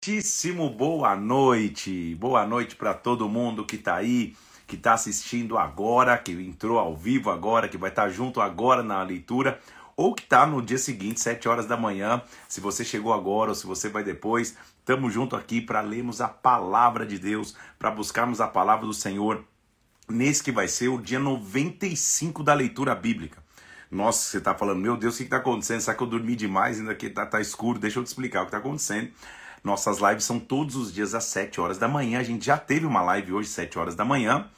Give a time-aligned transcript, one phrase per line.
[0.00, 2.14] Muitíssimo boa noite.
[2.14, 6.96] Boa noite para todo mundo que está aí, que está assistindo agora, que entrou ao
[6.96, 9.58] vivo agora, que vai estar tá junto agora na leitura,
[9.96, 12.22] ou que está no dia seguinte, 7 horas da manhã.
[12.48, 16.28] Se você chegou agora ou se você vai depois, estamos junto aqui para lermos a
[16.28, 19.44] palavra de Deus, para buscarmos a palavra do Senhor
[20.08, 23.42] nesse que vai ser o dia 95 da leitura bíblica.
[23.90, 25.80] Nossa, você está falando, meu Deus, o que está acontecendo?
[25.80, 26.78] Será que eu dormi demais?
[26.78, 27.80] Ainda que está tá escuro?
[27.80, 29.10] Deixa eu te explicar o que está acontecendo.
[29.62, 32.20] Nossas lives são todos os dias às 7 horas da manhã.
[32.20, 34.48] A gente já teve uma live hoje, 7 horas da manhã.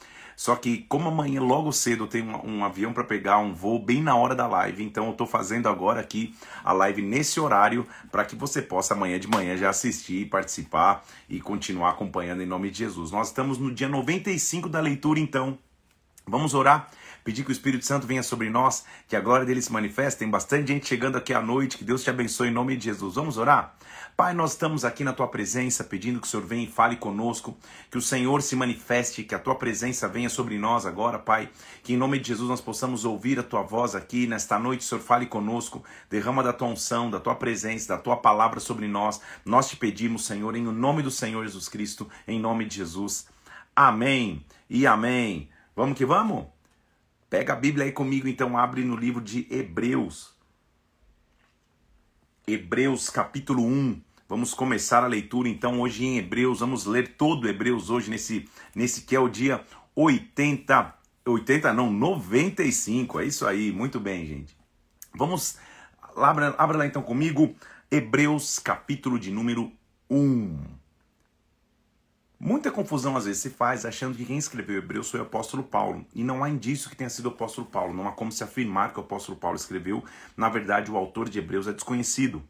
[0.41, 3.79] Só que, como amanhã logo cedo eu tenho um, um avião para pegar um voo
[3.79, 6.35] bem na hora da live, então eu estou fazendo agora aqui
[6.65, 11.43] a live nesse horário para que você possa amanhã de manhã já assistir, participar e
[11.43, 13.11] continuar acompanhando em nome de Jesus.
[13.11, 15.59] Nós estamos no dia 95 da leitura, então.
[16.27, 16.89] Vamos orar?
[17.25, 20.21] Pedir que o Espírito Santo venha sobre nós, que a glória dele se manifeste.
[20.21, 23.15] Tem bastante gente chegando aqui à noite, que Deus te abençoe em nome de Jesus.
[23.15, 23.75] Vamos orar?
[24.17, 27.57] Pai, nós estamos aqui na tua presença, pedindo que o Senhor venha e fale conosco,
[27.91, 31.49] que o Senhor se manifeste, que a tua presença venha sobre nós agora, Pai.
[31.83, 35.01] Que em nome de Jesus nós possamos ouvir a tua voz aqui nesta noite, Senhor,
[35.01, 39.21] fale conosco, derrama da tua unção, da tua presença, da tua palavra sobre nós.
[39.45, 43.27] Nós te pedimos, Senhor, em nome do Senhor Jesus Cristo, em nome de Jesus.
[43.75, 45.49] Amém e amém.
[45.75, 46.60] Vamos que vamos?
[47.31, 50.35] Pega a Bíblia aí comigo, então, abre no livro de Hebreus.
[52.45, 54.03] Hebreus capítulo 1.
[54.29, 56.59] Vamos começar a leitura então hoje em Hebreus.
[56.59, 59.65] Vamos ler todo Hebreus hoje nesse nesse que é o dia
[59.95, 60.93] 80
[61.25, 63.21] 80 não, 95.
[63.21, 63.71] É isso aí.
[63.71, 64.57] Muito bem, gente.
[65.15, 65.57] Vamos
[66.17, 67.55] abra, abra lá então comigo
[67.89, 69.71] Hebreus capítulo de número
[70.11, 70.80] 1.
[72.43, 76.07] Muita confusão às vezes se faz achando que quem escreveu Hebreus foi o apóstolo Paulo.
[76.15, 77.93] E não há indício que tenha sido o apóstolo Paulo.
[77.93, 80.03] Não há como se afirmar que o apóstolo Paulo escreveu.
[80.35, 82.43] Na verdade, o autor de Hebreus é desconhecido.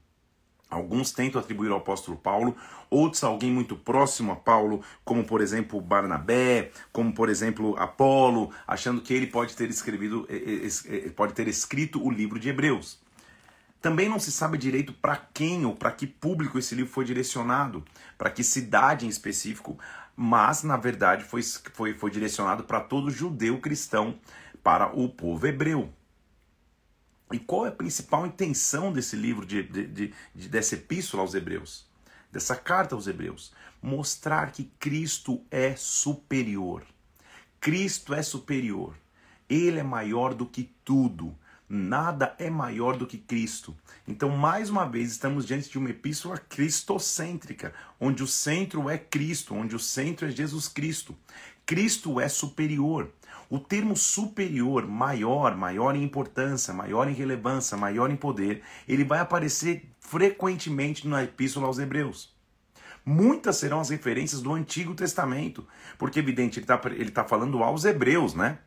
[0.71, 2.55] Alguns tentam atribuir ao apóstolo Paulo,
[2.89, 8.53] outros a alguém muito próximo a Paulo, como por exemplo Barnabé, como por exemplo Apolo,
[8.69, 9.75] achando que ele pode ter eh,
[10.29, 13.01] eh, eh, pode ter escrito o livro de Hebreus.
[13.81, 17.85] Também não se sabe direito para quem ou para que público esse livro foi direcionado,
[18.19, 19.79] para que cidade em específico,
[20.15, 24.19] mas na verdade foi, foi, foi direcionado para todo judeu cristão,
[24.63, 25.91] para o povo hebreu.
[27.33, 31.35] E qual é a principal intenção desse livro, de, de, de, de, dessa epístola aos
[31.35, 31.89] Hebreus,
[32.31, 33.53] dessa carta aos Hebreus?
[33.81, 36.85] Mostrar que Cristo é superior.
[37.61, 38.95] Cristo é superior.
[39.49, 41.35] Ele é maior do que tudo.
[41.73, 43.77] Nada é maior do que Cristo.
[44.09, 49.55] Então, mais uma vez, estamos diante de uma epístola cristocêntrica, onde o centro é Cristo,
[49.55, 51.17] onde o centro é Jesus Cristo.
[51.65, 53.13] Cristo é superior.
[53.49, 59.21] O termo superior, maior, maior em importância, maior em relevância, maior em poder, ele vai
[59.21, 62.35] aparecer frequentemente na Epístola aos Hebreus.
[63.07, 65.65] Muitas serão as referências do Antigo Testamento,
[65.97, 68.59] porque, evidente, ele está ele tá falando aos Hebreus, né?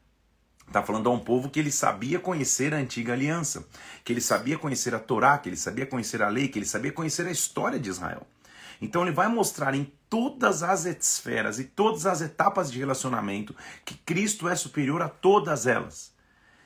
[0.68, 3.68] Está falando a um povo que ele sabia conhecer a antiga aliança,
[4.04, 6.92] que ele sabia conhecer a Torá, que ele sabia conhecer a lei, que ele sabia
[6.92, 8.26] conhecer a história de Israel.
[8.82, 13.96] Então ele vai mostrar em todas as esferas e todas as etapas de relacionamento que
[13.96, 16.12] Cristo é superior a todas elas.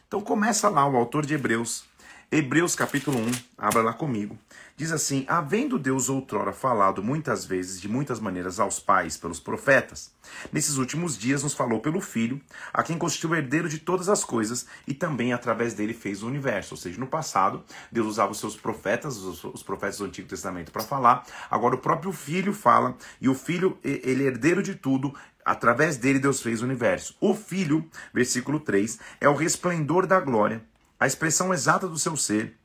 [0.07, 1.86] Então começa lá o autor de Hebreus,
[2.29, 4.37] Hebreus capítulo 1, abra lá comigo.
[4.75, 10.11] Diz assim: Havendo Deus outrora falado muitas vezes, de muitas maneiras, aos pais pelos profetas,
[10.51, 12.41] nesses últimos dias nos falou pelo Filho,
[12.73, 16.73] a quem constituiu herdeiro de todas as coisas e também através dele fez o universo.
[16.73, 20.83] Ou seja, no passado, Deus usava os seus profetas, os, profetas do Antigo Testamento, para
[20.83, 25.95] falar, agora o próprio Filho fala, e o Filho, ele é herdeiro de tudo, através
[25.95, 27.15] dele Deus fez o universo.
[27.21, 30.61] O Filho, versículo 3, é o resplendor da glória,
[30.99, 32.57] a expressão exata do seu ser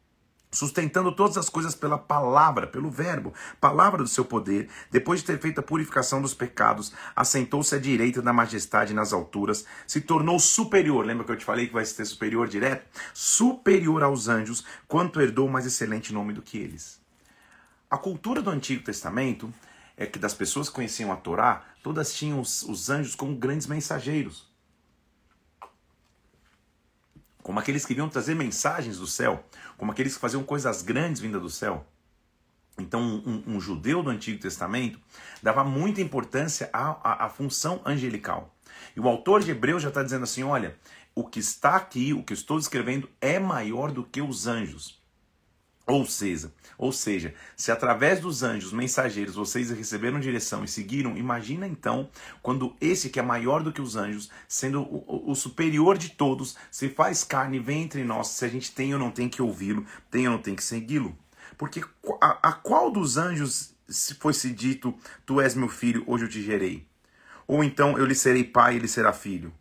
[0.52, 5.40] sustentando todas as coisas pela palavra, pelo verbo, palavra do seu poder, depois de ter
[5.40, 11.06] feito a purificação dos pecados, assentou-se à direita da majestade nas alturas, se tornou superior,
[11.06, 12.86] lembra que eu te falei que vai ser superior direto?
[13.14, 17.00] Superior aos anjos, quanto herdou mais excelente nome do que eles.
[17.90, 19.52] A cultura do Antigo Testamento
[19.96, 23.66] é que das pessoas que conheciam a Torá, todas tinham os, os anjos como grandes
[23.66, 24.51] mensageiros
[27.42, 29.44] como aqueles que vinham trazer mensagens do céu,
[29.76, 31.86] como aqueles que faziam coisas grandes vinda do céu.
[32.78, 34.98] Então, um, um judeu do Antigo Testamento
[35.42, 38.54] dava muita importância à, à, à função angelical.
[38.96, 40.76] E o autor de Hebreus já está dizendo assim: olha,
[41.14, 45.01] o que está aqui, o que estou escrevendo, é maior do que os anjos.
[45.92, 51.68] Ou seja, ou seja, se através dos anjos mensageiros vocês receberam direção e seguiram, imagina
[51.68, 52.08] então
[52.40, 56.56] quando esse que é maior do que os anjos, sendo o, o, superior de todos,
[56.70, 59.84] se faz carne, vem entre nós, se a gente tem ou não tem que ouvi-lo,
[60.10, 61.14] tem ou não tem que segui-lo.
[61.58, 61.84] Porque
[62.22, 64.94] a, a qual dos anjos se fosse dito:
[65.26, 66.86] Tu és meu filho, hoje eu te gerei.
[67.46, 69.52] Ou então eu lhe serei pai e ele será filho.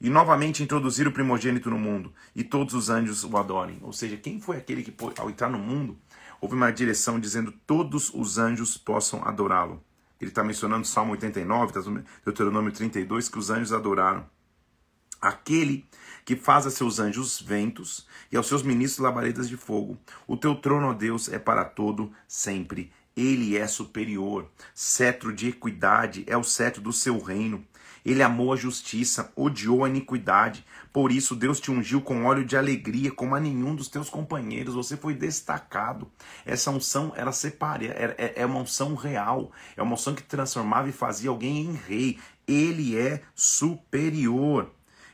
[0.00, 3.78] E novamente introduzir o primogênito no mundo, e todos os anjos o adorem.
[3.82, 5.98] Ou seja, quem foi aquele que, ao entrar no mundo,
[6.40, 9.82] houve uma direção dizendo todos os anjos possam adorá-lo.
[10.20, 14.26] Ele está mencionando Salmo 89, Deuteronômio 32, que os anjos adoraram.
[15.20, 15.84] Aquele
[16.24, 19.98] que faz a seus anjos ventos e aos seus ministros labaredas de fogo.
[20.26, 22.92] O teu trono, ó Deus, é para todo sempre.
[23.16, 24.48] Ele é superior.
[24.74, 27.64] Cetro de equidade é o cetro do seu reino.
[28.08, 30.64] Ele amou a justiça, odiou a iniquidade.
[30.90, 34.72] Por isso Deus te ungiu com óleo de alegria, como a nenhum dos teus companheiros.
[34.72, 36.10] Você foi destacado.
[36.46, 39.52] Essa unção, ela separa, é, é, é uma unção real.
[39.76, 42.18] É uma unção que transformava e fazia alguém em rei.
[42.46, 44.70] Ele é superior.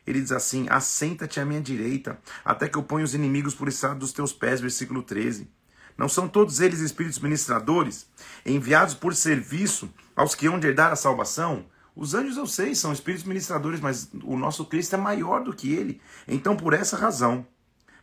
[0.06, 3.98] Ele diz assim: Assenta-te à minha direita, até que eu ponha os inimigos por estado
[3.98, 4.60] dos teus pés.
[4.60, 5.50] Versículo 13.
[5.98, 8.06] Não são todos eles espíritos ministradores,
[8.46, 11.66] enviados por serviço aos que hão de herdar a salvação?
[11.96, 15.72] Os anjos eu sei, são espíritos ministradores, mas o nosso Cristo é maior do que
[15.72, 16.00] ele.
[16.26, 17.46] Então, por essa razão,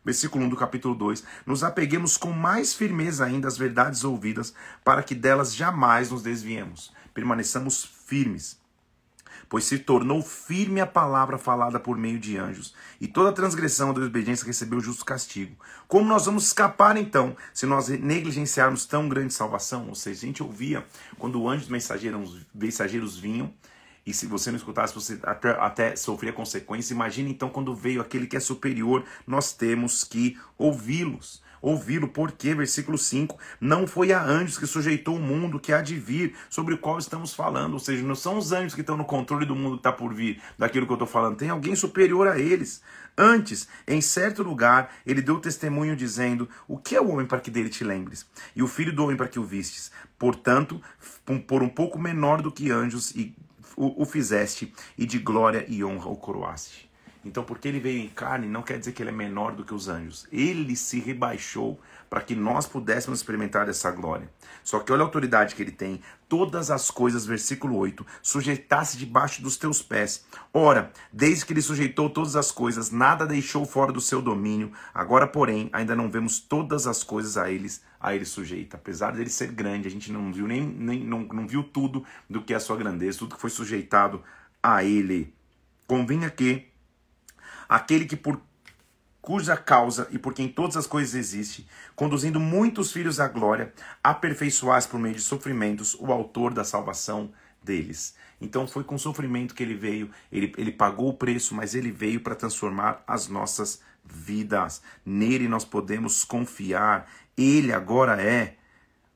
[0.04, 4.54] versículo 1 do capítulo 2, nos apeguemos com mais firmeza ainda às verdades ouvidas,
[4.84, 6.94] para que delas jamais nos desviemos.
[7.14, 8.62] Permaneçamos firmes
[9.52, 13.94] pois se tornou firme a palavra falada por meio de anjos, e toda transgressão ou
[13.94, 15.58] desobediência recebeu justo castigo.
[15.90, 19.90] Como nós vamos escapar então, se nós negligenciarmos tão grande salvação?
[19.90, 20.88] Ou seja, a gente ouvia
[21.20, 23.54] quando anjos mensageiros, mensageiros vinham,
[24.06, 26.92] e se você não escutasse, você até, até sofria consequências.
[26.92, 32.98] Imagine então quando veio aquele que é superior, nós temos que ouvi-los ouvi-lo, porque, versículo
[32.98, 36.78] 5, não foi a anjos que sujeitou o mundo que há de vir, sobre o
[36.78, 37.74] qual estamos falando.
[37.74, 40.14] Ou seja, não são os anjos que estão no controle do mundo que está por
[40.14, 41.38] vir, daquilo que eu estou falando.
[41.38, 42.82] Tem alguém superior a eles.
[43.18, 47.52] Antes, em certo lugar, ele deu testemunho dizendo: O que é o homem para que
[47.52, 48.26] dele te lembres?
[48.56, 49.92] E o filho do homem para que o vistes?
[50.18, 50.82] Portanto,
[51.46, 53.36] por um pouco menor do que anjos, e
[53.82, 56.88] o, o fizeste, e de glória e honra o coroaste.
[57.26, 59.74] Então, porque ele veio em carne, não quer dizer que ele é menor do que
[59.74, 60.28] os anjos.
[60.32, 61.80] Ele se rebaixou
[62.12, 64.30] para que nós pudéssemos experimentar essa glória.
[64.66, 66.02] Só que olha a autoridade que ele tem.
[66.28, 70.26] Todas as coisas, versículo 8, sujeitasse debaixo dos teus pés.
[70.54, 74.74] Ora, desde que ele sujeitou todas as coisas, nada deixou fora do seu domínio.
[74.94, 78.76] Agora, porém, ainda não vemos todas as coisas a eles a ele sujeita.
[78.76, 82.42] Apesar dele ser grande, a gente não viu nem, nem não, não viu tudo do
[82.42, 84.22] que é a sua grandeza, tudo que foi sujeitado
[84.62, 85.34] a ele.
[85.88, 86.68] Convinha que
[87.70, 88.42] aquele que por
[89.22, 91.66] cuja causa e por quem todas as coisas existem,
[91.96, 93.74] conduzindo muitos filhos à glória,
[94.04, 97.32] aperfeiçoasse por meio de sofrimentos o autor da salvação
[97.64, 98.16] deles.
[98.40, 102.20] Então foi com sofrimento que ele veio, ele, ele pagou o preço, mas ele veio
[102.22, 104.82] para transformar as nossas vidas.
[105.06, 107.08] Nele nós podemos confiar.
[107.38, 108.56] Ele agora é.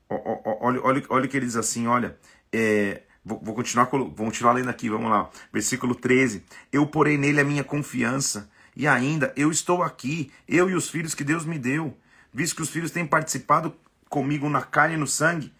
[0.07, 2.15] Olha, olha, olha o que ele diz assim: olha,
[2.53, 5.31] é, Vou, vou, continuar, vou continuar lendo aqui, vamos lá.
[5.51, 6.43] Versículo 13.
[6.71, 11.15] Eu porei nele a minha confiança, e ainda eu estou aqui, eu e os filhos
[11.15, 11.97] que Deus me deu.
[12.33, 13.75] Visto que os filhos têm participado
[14.09, 15.53] comigo na carne e no sangue,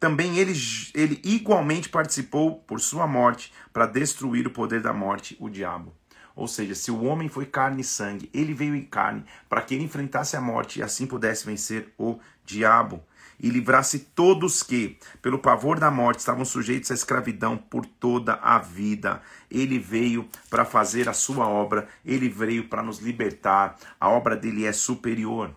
[0.00, 0.52] também ele,
[0.94, 5.94] ele igualmente participou por sua morte, para destruir o poder da morte, o diabo.
[6.34, 9.74] Ou seja, se o homem foi carne e sangue, ele veio em carne para que
[9.74, 13.02] ele enfrentasse a morte e assim pudesse vencer o diabo
[13.40, 18.58] e livrasse todos que, pelo pavor da morte, estavam sujeitos à escravidão por toda a
[18.58, 19.20] vida.
[19.50, 23.76] Ele veio para fazer a sua obra, ele veio para nos libertar.
[24.00, 25.54] A obra dele é superior.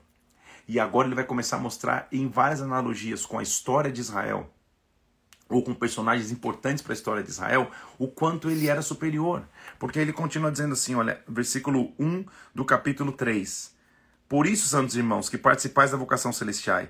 [0.67, 4.53] E agora ele vai começar a mostrar em várias analogias com a história de Israel
[5.49, 9.43] ou com personagens importantes para a história de Israel, o quanto ele era superior.
[9.79, 13.73] Porque ele continua dizendo assim, olha, versículo 1 do capítulo 3.
[14.27, 16.83] Por isso, santos irmãos, que participais da vocação celestial,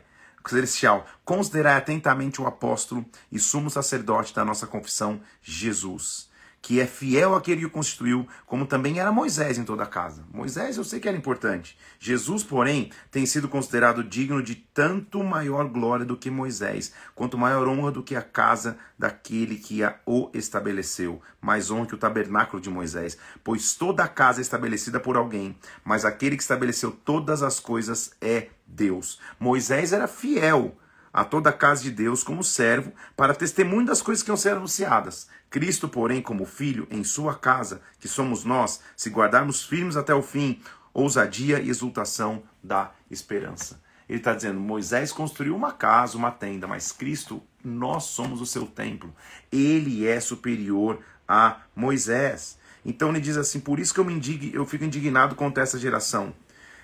[0.47, 6.28] celestial, considerai atentamente o apóstolo e sumo sacerdote da nossa confissão, Jesus
[6.61, 10.25] que é fiel àquele que o constituiu, como também era Moisés em toda a casa.
[10.31, 11.77] Moisés eu sei que era importante.
[11.99, 17.67] Jesus, porém, tem sido considerado digno de tanto maior glória do que Moisés, quanto maior
[17.67, 22.61] honra do que a casa daquele que a, o estabeleceu, mais honra que o tabernáculo
[22.61, 27.41] de Moisés, pois toda a casa é estabelecida por alguém, mas aquele que estabeleceu todas
[27.41, 29.19] as coisas é Deus.
[29.39, 30.77] Moisés era fiel
[31.13, 34.51] a toda a casa de Deus como servo, para testemunho das coisas que iam ser
[34.53, 35.27] anunciadas.
[35.49, 40.21] Cristo, porém, como filho, em sua casa, que somos nós, se guardarmos firmes até o
[40.21, 40.61] fim,
[40.93, 43.81] ousadia e exultação da esperança.
[44.07, 48.65] Ele está dizendo: Moisés construiu uma casa, uma tenda, mas Cristo, nós somos o seu
[48.65, 49.13] templo.
[49.51, 52.57] Ele é superior a Moisés.
[52.83, 54.51] Então ele diz assim: Por isso que eu me indig...
[54.53, 56.33] eu fico indignado contra essa geração.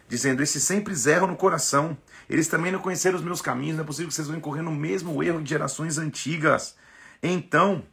[0.07, 1.97] dizendo: Esses sempre erram no coração.
[2.29, 3.75] Eles também não conheceram os meus caminhos.
[3.75, 6.75] Não é possível que vocês vão incorrer no mesmo erro de gerações antigas.
[7.21, 7.83] Então,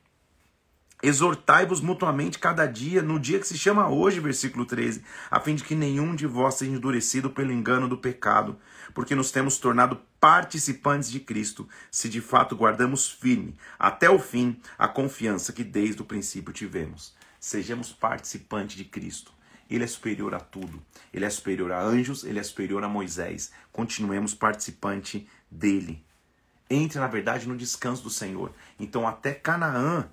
[1.05, 5.65] Exortai-vos mutuamente cada dia, no dia que se chama hoje, versículo 13, a fim de
[5.65, 8.57] que nenhum de vós seja endurecido pelo engano do pecado,
[8.95, 14.61] porque nos temos tornado participantes de Cristo, se de fato guardamos firme, até o fim,
[14.79, 17.17] a confiança que desde o princípio tivemos.
[17.41, 19.33] Sejamos participantes de Cristo.
[19.75, 20.83] Ele é superior a tudo.
[21.15, 23.51] Ele é superior a anjos, ele é superior a Moisés.
[23.73, 26.05] Continuemos participante dele.
[26.69, 28.53] Entre, na verdade, no descanso do Senhor.
[28.79, 30.11] Então, até Canaã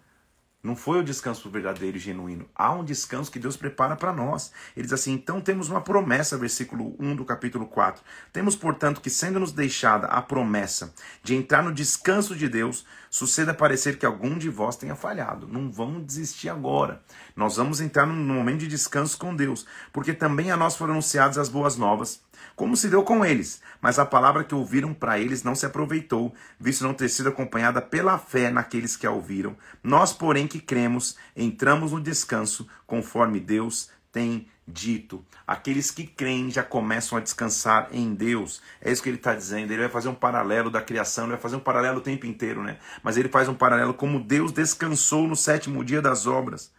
[0.61, 2.45] não foi o descanso verdadeiro e genuíno.
[2.53, 4.51] Há um descanso que Deus prepara para nós.
[4.75, 8.03] Ele diz assim: então temos uma promessa, versículo 1 do capítulo 4.
[8.33, 13.53] Temos, portanto, que sendo nos deixada a promessa de entrar no descanso de Deus, suceda
[13.53, 15.47] parecer que algum de vós tenha falhado.
[15.47, 17.01] Não vamos desistir agora.
[17.35, 21.37] Nós vamos entrar num momento de descanso com Deus, porque também a nós foram anunciadas
[21.37, 22.21] as boas novas
[22.59, 23.61] como se deu com eles.
[23.81, 27.81] Mas a palavra que ouviram para eles não se aproveitou, visto não ter sido acompanhada
[27.81, 29.55] pela fé naqueles que a ouviram.
[29.81, 35.25] Nós, porém, que cremos, entramos no descanso, conforme Deus tem dito.
[35.47, 38.61] Aqueles que creem já começam a descansar em Deus.
[38.81, 39.71] É isso que ele está dizendo.
[39.71, 42.61] Ele vai fazer um paralelo da criação, ele vai fazer um paralelo o tempo inteiro,
[42.61, 42.77] né?
[43.01, 46.71] Mas ele faz um paralelo como Deus descansou no sétimo dia das obras.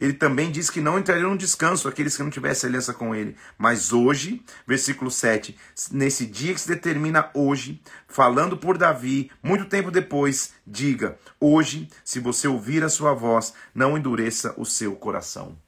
[0.00, 3.36] Ele também diz que não entrariam no descanso aqueles que não tivessem aliança com ele.
[3.56, 5.58] Mas hoje, versículo 7,
[5.90, 12.20] nesse dia que se determina hoje, falando por Davi, muito tempo depois, diga: Hoje, se
[12.20, 15.58] você ouvir a sua voz, não endureça o seu coração.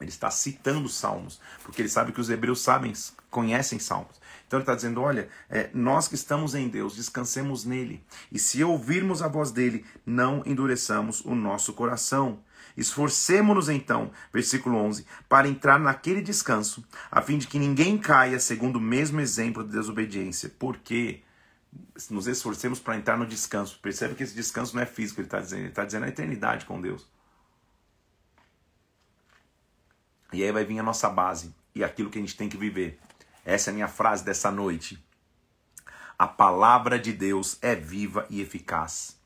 [0.00, 2.92] Ele está citando salmos, porque ele sabe que os hebreus sabem,
[3.30, 4.18] conhecem salmos.
[4.46, 8.02] Então ele está dizendo: olha, é, nós que estamos em Deus, descansemos nele.
[8.32, 12.40] E se ouvirmos a voz dele, não endureçamos o nosso coração.
[12.78, 18.76] Esforcemo-nos então, versículo 11, para entrar naquele descanso, a fim de que ninguém caia segundo
[18.76, 20.48] o mesmo exemplo de desobediência.
[20.60, 21.24] Porque
[22.08, 23.80] nos esforcemos para entrar no descanso.
[23.82, 26.66] Percebe que esse descanso não é físico, ele está dizendo, ele está dizendo a eternidade
[26.66, 27.04] com Deus.
[30.32, 33.00] E aí vai vir a nossa base e aquilo que a gente tem que viver.
[33.44, 35.04] Essa é a minha frase dessa noite.
[36.16, 39.17] A palavra de Deus é viva e eficaz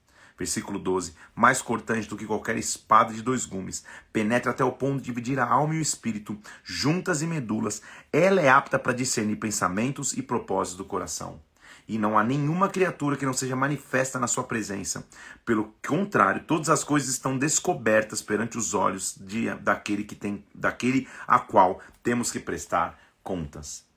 [0.43, 4.99] Versículo 12: Mais cortante do que qualquer espada de dois gumes, penetra até o ponto
[4.99, 7.81] de dividir a alma e o espírito, juntas e medulas.
[8.13, 11.41] Ela é apta para discernir pensamentos e propósitos do coração.
[11.87, 15.07] E não há nenhuma criatura que não seja manifesta na sua presença.
[15.45, 21.07] Pelo contrário, todas as coisas estão descobertas perante os olhos de, daquele que tem, daquele
[21.25, 23.92] a qual temos que prestar contas.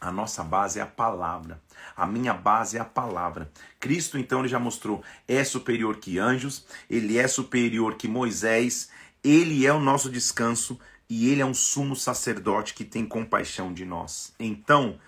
[0.00, 1.60] A nossa base é a palavra.
[1.96, 3.50] A minha base é a palavra.
[3.80, 8.90] Cristo, então, ele já mostrou, é superior que anjos, ele é superior que Moisés,
[9.24, 10.78] ele é o nosso descanso
[11.08, 14.32] e ele é um sumo sacerdote que tem compaixão de nós.
[14.38, 14.98] Então,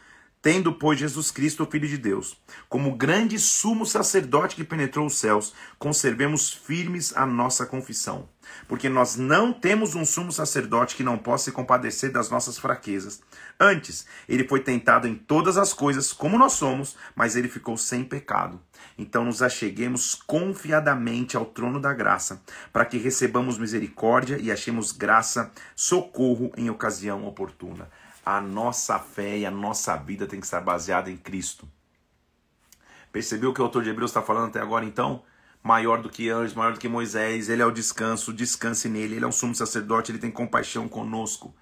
[0.42, 2.34] Tendo, pois, Jesus Cristo, o Filho de Deus,
[2.66, 8.26] como grande sumo sacerdote que penetrou os céus, conservemos firmes a nossa confissão.
[8.66, 13.20] Porque nós não temos um sumo sacerdote que não possa se compadecer das nossas fraquezas.
[13.60, 18.02] Antes, ele foi tentado em todas as coisas, como nós somos, mas ele ficou sem
[18.02, 18.58] pecado.
[18.96, 22.42] Então nos acheguemos confiadamente ao trono da graça,
[22.72, 27.90] para que recebamos misericórdia e achemos graça, socorro em ocasião oportuna
[28.24, 31.68] a nossa fé e a nossa vida tem que estar baseada em Cristo.
[33.12, 35.22] Percebeu o que o autor de Hebreus está falando até agora, então?
[35.62, 39.24] Maior do que anjos, maior do que Moisés, ele é o descanso, descanse nele, ele
[39.24, 41.54] é um sumo sacerdote, ele tem compaixão conosco.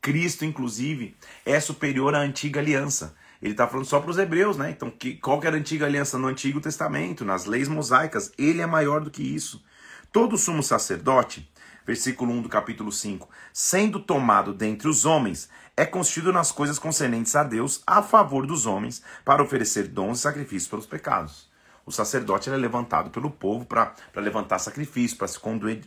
[0.00, 3.14] Cristo, inclusive, é superior à antiga aliança.
[3.42, 4.70] Ele está falando só para os hebreus, né?
[4.70, 8.30] Então, que, qual que era a antiga aliança no Antigo Testamento, nas leis mosaicas?
[8.36, 9.64] Ele é maior do que isso.
[10.12, 11.50] Todo sumo sacerdote,
[11.86, 15.48] versículo 1 do capítulo 5, sendo tomado dentre os homens,
[15.80, 20.22] é constituído nas coisas concernentes a Deus a favor dos homens, para oferecer dons e
[20.22, 21.48] sacrifícios pelos pecados.
[21.86, 25.80] O sacerdote é levantado pelo povo para levantar sacrifício, para se condoer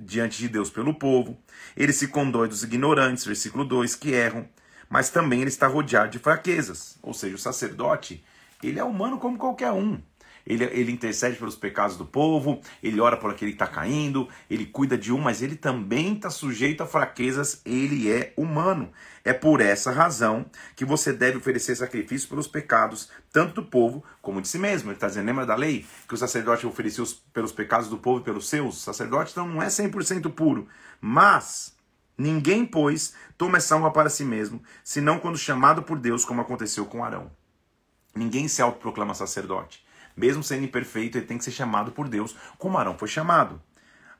[0.00, 1.38] diante de Deus pelo povo.
[1.76, 4.48] Ele se condói dos ignorantes, versículo 2, que erram,
[4.90, 6.98] mas também ele está rodeado de fraquezas.
[7.00, 8.24] Ou seja, o sacerdote,
[8.64, 10.02] ele é humano como qualquer um
[10.46, 14.66] ele, ele intercede pelos pecados do povo, ele ora por aquele que está caindo, ele
[14.66, 18.90] cuida de um, mas ele também está sujeito a fraquezas, ele é humano.
[19.24, 20.44] É por essa razão
[20.76, 24.90] que você deve oferecer sacrifício pelos pecados, tanto do povo como de si mesmo.
[24.90, 25.86] Ele está dizendo, lembra da lei?
[26.06, 28.76] Que o sacerdote oferecia pelos pecados do povo e pelos seus?
[28.76, 30.68] O sacerdote então não é 100% puro,
[31.00, 31.74] mas
[32.18, 36.84] ninguém, pois, toma essa honra para si mesmo, senão quando chamado por Deus, como aconteceu
[36.84, 37.30] com Arão.
[38.14, 39.83] Ninguém se autoproclama sacerdote.
[40.16, 43.60] Mesmo sendo imperfeito, ele tem que ser chamado por Deus, como Arão foi chamado.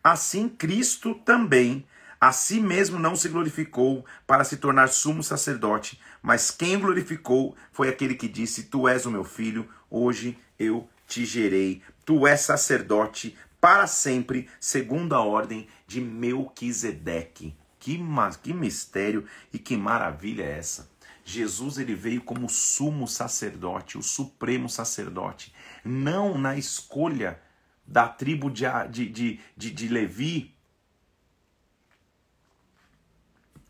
[0.02, 1.86] Assim, Cristo também,
[2.20, 7.88] a si mesmo não se glorificou para se tornar sumo sacerdote, mas quem glorificou foi
[7.88, 11.82] aquele que disse: Tu és o meu filho, hoje eu te gerei.
[12.04, 17.56] Tu és sacerdote para sempre, segundo a ordem de Melquisedeque.
[17.78, 17.98] Que,
[18.42, 20.90] que mistério e que maravilha é essa?
[21.24, 25.53] Jesus ele veio como sumo sacerdote, o supremo sacerdote,
[25.85, 27.41] não na escolha
[27.87, 30.55] da tribo de, de, de, de, Levi,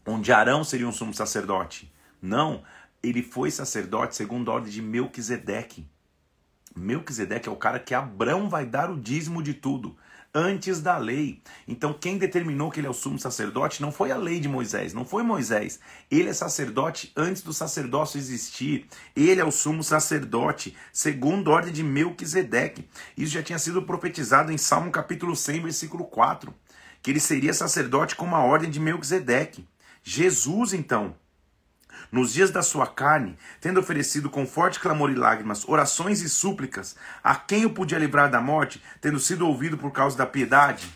[0.06, 1.92] onde Arão seria um sumo sacerdote.
[2.22, 2.62] Não,
[3.02, 5.86] ele foi sacerdote segundo a ordem de Melquisedeque.
[6.76, 9.96] Melquisedeque é o cara que Abraão vai dar o dízimo de tudo
[10.34, 11.40] antes da lei.
[11.68, 14.92] Então, quem determinou que ele é o sumo sacerdote não foi a lei de Moisés,
[14.92, 15.78] não foi Moisés.
[16.10, 18.88] Ele é sacerdote antes do sacerdócio existir.
[19.14, 22.88] Ele é o sumo sacerdote, segundo a ordem de Melquisedeque.
[23.16, 26.52] Isso já tinha sido profetizado em Salmo capítulo 100, versículo 4,
[27.00, 29.68] que ele seria sacerdote com a ordem de Melquisedeque.
[30.02, 31.14] Jesus, então,
[32.10, 36.96] nos dias da sua carne, tendo oferecido com forte clamor e lágrimas orações e súplicas
[37.22, 40.88] a quem o podia livrar da morte, tendo sido ouvido por causa da piedade,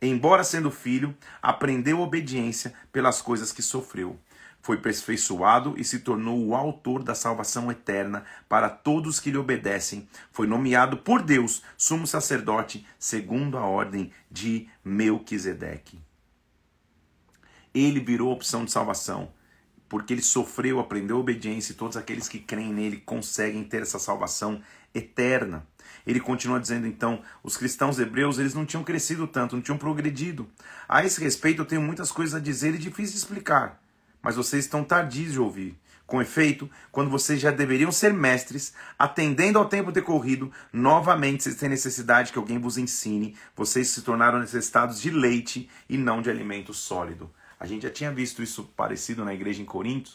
[0.00, 4.18] embora sendo filho, aprendeu obediência pelas coisas que sofreu.
[4.66, 10.08] Foi perfeiçoado e se tornou o autor da salvação eterna para todos que lhe obedecem.
[10.32, 16.00] Foi nomeado por Deus sumo sacerdote, segundo a ordem de Melquisedeque.
[17.72, 19.32] Ele virou opção de salvação
[19.88, 24.60] porque ele sofreu, aprendeu obediência e todos aqueles que creem nele conseguem ter essa salvação
[24.94, 25.66] eterna.
[26.06, 30.48] Ele continua dizendo então, os cristãos hebreus, eles não tinham crescido tanto, não tinham progredido.
[30.88, 33.80] A esse respeito eu tenho muitas coisas a dizer e difícil de explicar,
[34.22, 35.76] mas vocês estão tardios de ouvir.
[36.06, 41.68] Com efeito, quando vocês já deveriam ser mestres, atendendo ao tempo decorrido, novamente vocês têm
[41.68, 46.72] necessidade que alguém vos ensine, vocês se tornaram necessitados de leite e não de alimento
[46.72, 47.28] sólido.
[47.58, 50.10] A gente já tinha visto isso parecido na igreja em Corinto.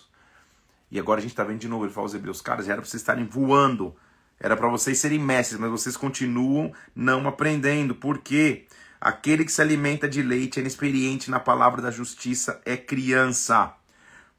[0.92, 1.86] E agora a gente está vendo de novo.
[1.86, 3.96] Ele fala aos hebreus, caras, era para vocês estarem voando.
[4.40, 7.96] Era para vocês serem mestres, mas vocês continuam não aprendendo.
[7.96, 8.66] Por quê?
[9.00, 13.74] Aquele que se alimenta de leite é inexperiente na palavra da justiça, é criança.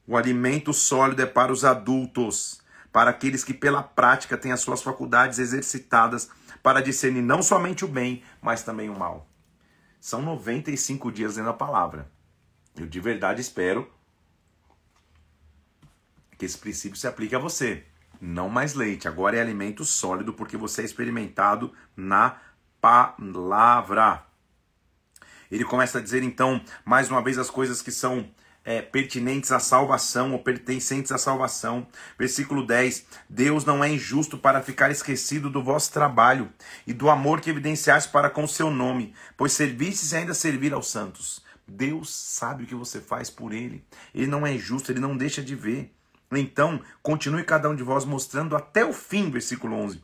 [0.07, 2.61] O alimento sólido é para os adultos,
[2.91, 6.29] para aqueles que pela prática têm as suas faculdades exercitadas
[6.61, 9.27] para discernir não somente o bem, mas também o mal.
[9.99, 12.09] São 95 dias dentro da palavra.
[12.75, 13.91] Eu de verdade espero
[16.37, 17.83] que esse princípio se aplique a você.
[18.19, 22.41] Não mais leite, agora é alimento sólido porque você é experimentado na
[22.79, 24.25] palavra.
[25.51, 28.27] Ele começa a dizer então, mais uma vez, as coisas que são
[28.65, 31.85] é, pertinentes à salvação ou pertencentes à salvação.
[32.17, 36.51] Versículo 10: Deus não é injusto para ficar esquecido do vosso trabalho
[36.87, 40.73] e do amor que evidenciaste para com o seu nome, pois servistes e ainda servir
[40.73, 41.42] aos santos.
[41.67, 43.83] Deus sabe o que você faz por ele.
[44.13, 45.93] Ele não é injusto, ele não deixa de ver.
[46.31, 50.03] Então, continue cada um de vós mostrando até o fim, versículo 11,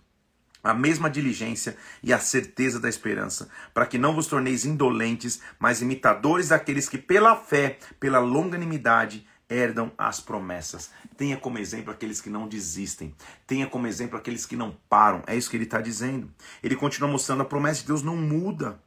[0.63, 5.81] a mesma diligência e a certeza da esperança, para que não vos torneis indolentes, mas
[5.81, 10.91] imitadores daqueles que pela fé, pela longanimidade, herdam as promessas.
[11.17, 13.15] Tenha como exemplo aqueles que não desistem.
[13.47, 15.23] Tenha como exemplo aqueles que não param.
[15.25, 16.31] É isso que ele está dizendo.
[16.61, 18.79] Ele continua mostrando a promessa de Deus não muda.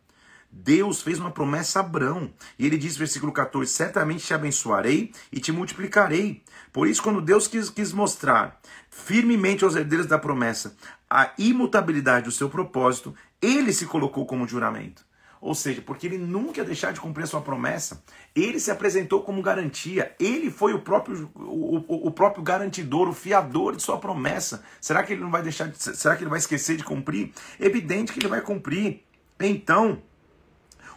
[0.53, 2.31] Deus fez uma promessa a Abraão.
[2.59, 6.43] E ele diz, versículo 14: Certamente te abençoarei e te multiplicarei.
[6.71, 8.61] Por isso, quando Deus quis, quis mostrar
[8.91, 10.77] firmemente aos herdeiros da promessa
[11.09, 15.05] a imutabilidade do seu propósito, ele se colocou como juramento.
[15.43, 18.03] Ou seja, porque ele nunca ia deixar de cumprir a sua promessa.
[18.35, 20.15] Ele se apresentou como garantia.
[20.19, 24.62] Ele foi o próprio, o, o, o, próprio garantidor, o fiador de sua promessa.
[24.81, 27.33] Será que ele não vai deixar de, Será que ele vai esquecer de cumprir?
[27.59, 29.03] Evidente que ele vai cumprir.
[29.41, 30.01] Então,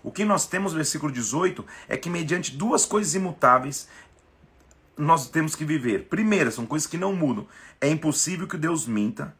[0.05, 3.87] o que nós temos no versículo 18 é que, mediante duas coisas imutáveis,
[4.95, 6.07] nós temos que viver.
[6.07, 7.47] Primeira, são coisas que não mudam.
[7.81, 9.35] É impossível que Deus minta.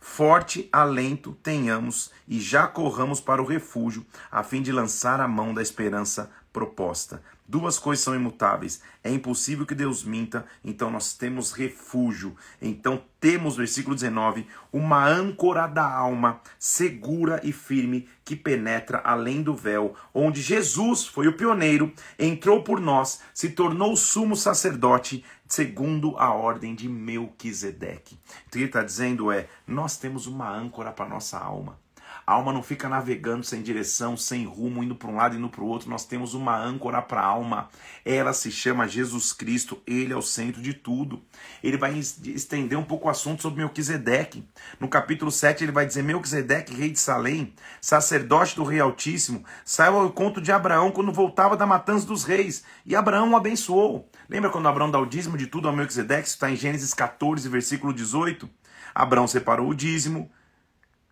[0.00, 5.52] Forte alento tenhamos e já corramos para o refúgio, a fim de lançar a mão
[5.52, 7.22] da esperança proposta.
[7.48, 8.82] Duas coisas são imutáveis.
[9.04, 12.36] É impossível que Deus minta, então nós temos refúgio.
[12.60, 19.54] Então temos, versículo 19, uma âncora da alma segura e firme que penetra além do
[19.54, 26.32] véu, onde Jesus foi o pioneiro, entrou por nós, se tornou sumo sacerdote, segundo a
[26.32, 28.18] ordem de Melquisedeque.
[28.24, 31.78] Então, o que ele está dizendo é: nós temos uma âncora para nossa alma.
[32.26, 35.48] A alma não fica navegando sem direção, sem rumo, indo para um lado e indo
[35.48, 35.88] para o outro.
[35.88, 37.68] Nós temos uma âncora para a alma.
[38.04, 39.80] Ela se chama Jesus Cristo.
[39.86, 41.22] Ele é o centro de tudo.
[41.62, 44.44] Ele vai estender um pouco o assunto sobre Melquisedeque.
[44.80, 49.94] No capítulo 7 ele vai dizer: Melquisedeque, rei de Salém, sacerdote do rei Altíssimo, saiu
[49.94, 52.64] ao encontro de Abraão quando voltava da matança dos reis.
[52.84, 54.10] E Abraão o abençoou.
[54.28, 56.26] Lembra quando Abraão dá o dízimo de tudo ao Melquisedeque?
[56.26, 58.50] Isso está em Gênesis 14, versículo 18.
[58.92, 60.28] Abraão separou o dízimo.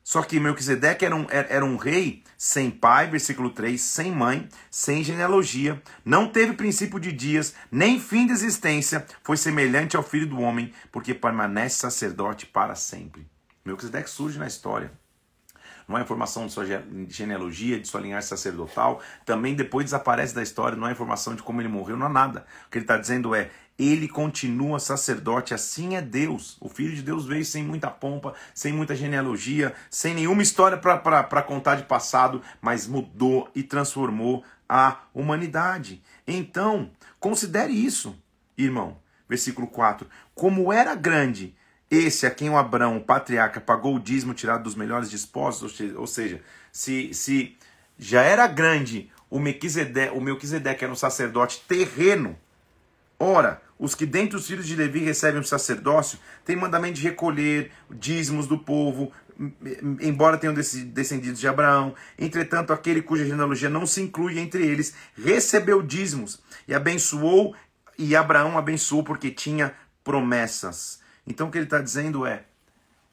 [0.04, 5.02] Só que Melquisedeque era um, era um rei sem pai, versículo 3, sem mãe, sem
[5.02, 10.38] genealogia, não teve princípio de dias, nem fim de existência, foi semelhante ao filho do
[10.38, 13.26] homem, porque permanece sacerdote para sempre.
[13.64, 14.92] Melquisedeque surge na história
[15.86, 16.64] não há informação de sua
[17.08, 19.00] genealogia, de sua linhagem sacerdotal.
[19.24, 22.46] Também depois desaparece da história, não há informação de como ele morreu, não há nada.
[22.66, 26.56] O que ele está dizendo é: ele continua sacerdote, assim é Deus.
[26.60, 31.42] O Filho de Deus veio sem muita pompa, sem muita genealogia, sem nenhuma história para
[31.42, 36.02] contar de passado, mas mudou e transformou a humanidade.
[36.26, 38.16] Então, considere isso,
[38.56, 38.98] irmão.
[39.28, 41.54] Versículo 4: Como era grande
[41.90, 46.06] esse a quem o Abraão, o patriarca, pagou o dízimo tirado dos melhores dispostos, ou
[46.06, 46.40] seja,
[46.72, 47.56] se, se
[47.98, 52.36] já era grande o Melquisedeque, o Melquisedeque era um sacerdote terreno,
[53.18, 57.70] ora, os que dentre os filhos de Levi recebem o sacerdócio têm mandamento de recolher
[57.90, 59.12] dízimos do povo,
[60.00, 61.94] embora tenham descendido de Abraão.
[62.18, 67.54] Entretanto, aquele cuja genealogia não se inclui entre eles recebeu dízimos e abençoou,
[67.98, 71.00] e Abraão abençoou porque tinha promessas.
[71.26, 72.44] Então o que ele está dizendo é: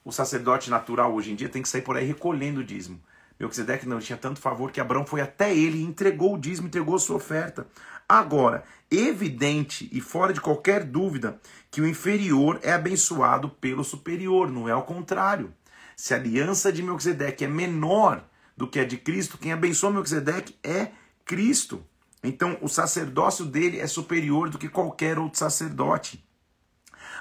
[0.04, 3.02] o sacerdote natural hoje em dia tem que sair por aí recolhendo o dízimo.
[3.40, 7.00] Melquisedeque não tinha tanto favor que Abraão foi até ele entregou o dízimo, entregou a
[7.00, 7.66] sua oferta.
[8.12, 11.40] Agora, evidente e fora de qualquer dúvida
[11.72, 15.54] que o inferior é abençoado pelo superior, não é ao contrário.
[15.96, 18.22] Se a aliança de Melquisedeque é menor
[18.58, 20.92] do que a de Cristo, quem abençoa Melquisedeque é
[21.24, 21.86] Cristo.
[22.22, 26.22] Então, o sacerdócio dele é superior do que qualquer outro sacerdote.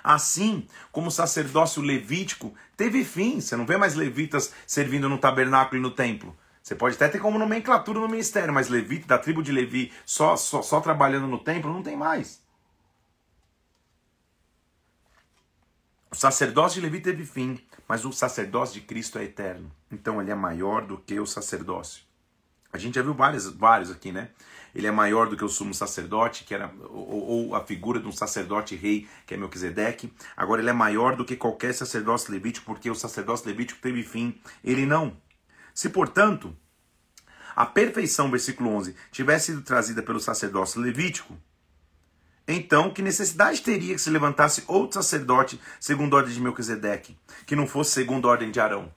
[0.02, 5.78] Assim como o sacerdócio levítico teve fim, você não vê mais levitas servindo no tabernáculo
[5.78, 6.36] e no templo.
[6.70, 10.36] Você pode até ter como nomenclatura no ministério, mas levita da tribo de Levi só,
[10.36, 12.40] só, só trabalhando no templo não tem mais.
[16.12, 19.68] O sacerdócio de Levi teve fim, mas o sacerdócio de Cristo é eterno.
[19.90, 22.04] Então ele é maior do que o sacerdócio.
[22.72, 24.28] A gente já viu vários, vários aqui, né?
[24.72, 28.06] ele é maior do que o sumo sacerdote, que era ou, ou, a figura de
[28.06, 30.12] um sacerdote rei, que é Melquisedeque.
[30.36, 34.40] Agora ele é maior do que qualquer sacerdócio levítico, porque o sacerdócio levítico teve fim,
[34.62, 35.16] ele não.
[35.74, 36.56] Se, portanto,
[37.54, 41.36] a perfeição, versículo 11, tivesse sido trazida pelo sacerdócio levítico,
[42.46, 47.54] então que necessidade teria que se levantasse outro sacerdote segundo a ordem de Melquisedeque, que
[47.54, 48.92] não fosse segundo a ordem de Arão?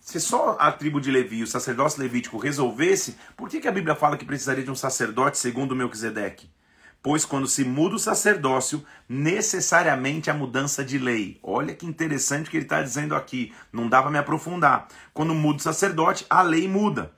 [0.00, 3.96] Se só a tribo de Levi, o sacerdócio levítico, resolvesse, por que, que a Bíblia
[3.96, 6.48] fala que precisaria de um sacerdote segundo Melquisedeque?
[7.02, 11.38] Pois quando se muda o sacerdócio, necessariamente a mudança de lei.
[11.42, 13.54] Olha que interessante o que ele está dizendo aqui.
[13.72, 14.88] Não dá para me aprofundar.
[15.14, 17.12] Quando muda o sacerdote, a lei muda.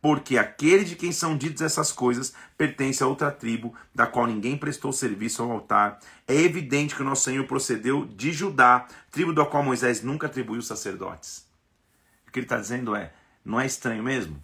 [0.00, 4.56] Porque aquele de quem são ditas essas coisas pertence a outra tribo, da qual ninguém
[4.56, 5.98] prestou serviço ao altar.
[6.26, 10.62] É evidente que o nosso Senhor procedeu de Judá, tribo da qual Moisés nunca atribuiu
[10.62, 11.46] sacerdotes
[12.36, 13.12] que ele está dizendo é:
[13.42, 14.40] não é estranho mesmo?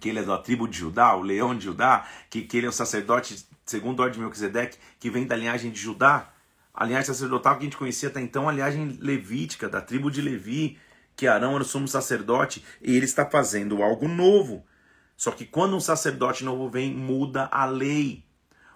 [0.00, 2.68] Que ele é da tribo de Judá, o leão de Judá, que, que ele é
[2.68, 6.30] o sacerdote, segundo a ordem de Melquisedeque, que vem da linhagem de Judá.
[6.74, 10.20] A linhagem sacerdotal que a gente conhecia até então, a linhagem levítica, da tribo de
[10.20, 10.78] Levi,
[11.16, 14.64] que Arão era o sumo sacerdote, e ele está fazendo algo novo.
[15.16, 18.26] Só que quando um sacerdote novo vem, muda a lei.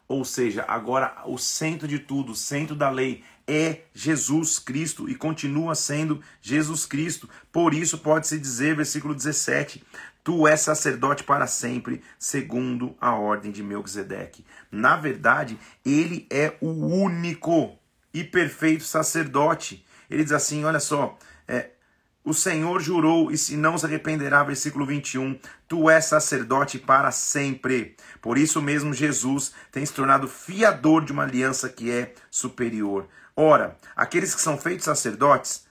[0.09, 5.15] Ou seja, agora o centro de tudo, o centro da lei é Jesus Cristo e
[5.17, 7.29] continua sendo Jesus Cristo.
[7.51, 9.85] Por isso pode-se dizer, versículo 17:
[10.23, 14.45] Tu és sacerdote para sempre, segundo a ordem de Melquisedeque.
[14.71, 17.77] Na verdade, ele é o único
[18.15, 19.85] e perfeito sacerdote.
[20.09, 21.71] Ele diz assim: olha só, é,
[22.23, 27.97] o Senhor jurou e se não se arrependerá, versículo 21, tu és sacerdote para sempre.
[28.21, 33.09] Por isso mesmo Jesus tem se tornado fiador de uma aliança que é superior.
[33.43, 35.65] Ora, aqueles que são feitos sacerdotes,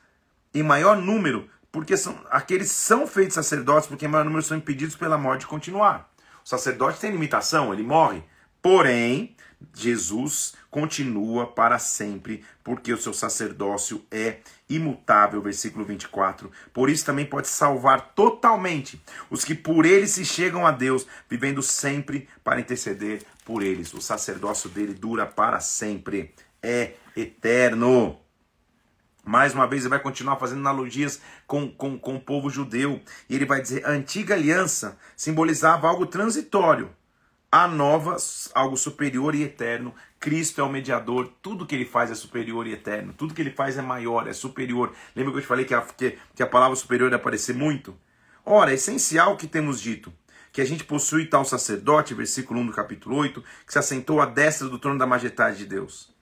[0.56, 4.96] em maior número, porque são aqueles são feitos sacerdotes, porque em maior número são impedidos
[4.96, 6.12] pela morte de continuar.
[6.44, 8.24] O sacerdote tem limitação, ele morre.
[8.60, 9.36] Porém,
[9.72, 16.52] Jesus continua para sempre, porque o seu sacerdócio é imutável, versículo 24.
[16.74, 21.62] Por isso também pode salvar totalmente os que por ele se chegam a Deus, vivendo
[21.62, 23.94] sempre para interceder por eles.
[23.94, 28.20] O sacerdócio dele dura para sempre, é eterno.
[29.30, 33.00] Mais uma vez, ele vai continuar fazendo analogias com, com, com o povo judeu.
[33.30, 36.90] E ele vai dizer: a antiga aliança simbolizava algo transitório,
[37.52, 38.18] a nova,
[38.56, 39.94] algo superior e eterno.
[40.20, 43.52] Cristo é o mediador, tudo que ele faz é superior e eterno, tudo que ele
[43.52, 44.94] faz é maior, é superior.
[45.16, 47.96] Lembra que eu te falei que a, que, que a palavra superior ia aparecer muito?
[48.44, 50.12] Ora, é essencial que temos dito
[50.52, 54.26] que a gente possui tal sacerdote, versículo 1 do capítulo 8, que se assentou à
[54.26, 56.18] destra do trono da majestade de Deus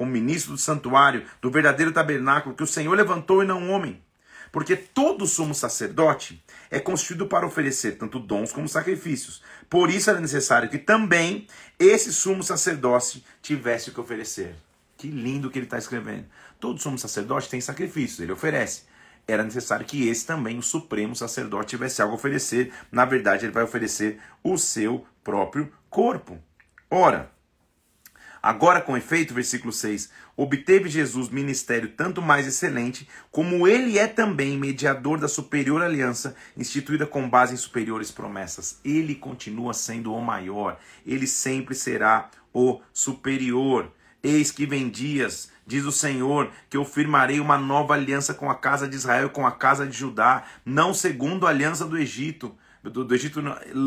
[0.00, 4.02] como ministro do santuário, do verdadeiro tabernáculo que o Senhor levantou e não um homem.
[4.50, 9.42] Porque todo sumo sacerdote é constituído para oferecer tanto dons como sacrifícios.
[9.68, 11.46] Por isso era necessário que também
[11.78, 14.56] esse sumo sacerdote tivesse o que oferecer.
[14.96, 16.24] Que lindo que ele está escrevendo.
[16.58, 18.84] Todo sumo sacerdote tem sacrifícios, ele oferece.
[19.28, 22.72] Era necessário que esse também, o supremo sacerdote, tivesse algo a oferecer.
[22.90, 26.38] Na verdade, ele vai oferecer o seu próprio corpo.
[26.90, 27.30] Ora,
[28.42, 34.56] Agora, com efeito, versículo 6, obteve Jesus ministério tanto mais excelente, como ele é também
[34.56, 38.80] mediador da superior aliança, instituída com base em superiores promessas.
[38.82, 43.92] Ele continua sendo o maior, ele sempre será o superior.
[44.22, 48.54] Eis que vem dias, diz o Senhor, que eu firmarei uma nova aliança com a
[48.54, 52.54] casa de Israel e com a casa de Judá, não segundo a aliança do Egito
[52.82, 53.42] do, do Egito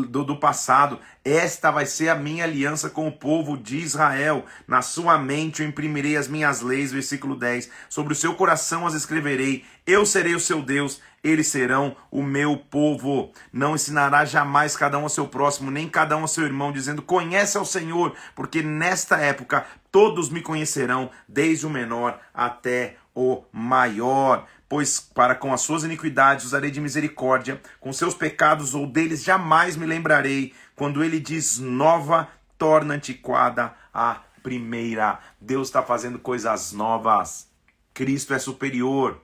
[0.08, 0.98] do, do passado.
[1.24, 4.44] Esta vai ser a minha aliança com o povo de Israel.
[4.66, 7.70] Na sua mente eu imprimirei as minhas leis, versículo 10.
[7.88, 9.64] Sobre o seu coração as escreverei.
[9.86, 13.32] Eu serei o seu Deus, eles serão o meu povo.
[13.52, 17.02] Não ensinará jamais cada um ao seu próximo, nem cada um ao seu irmão, dizendo:
[17.02, 24.46] Conhece ao Senhor, porque nesta época todos me conhecerão, desde o menor até o maior
[24.74, 29.76] pois para com as suas iniquidades usarei de misericórdia, com seus pecados ou deles jamais
[29.76, 30.52] me lembrarei.
[30.74, 32.26] Quando ele diz nova,
[32.58, 35.20] torna antiquada a primeira.
[35.40, 37.48] Deus está fazendo coisas novas.
[37.94, 39.23] Cristo é superior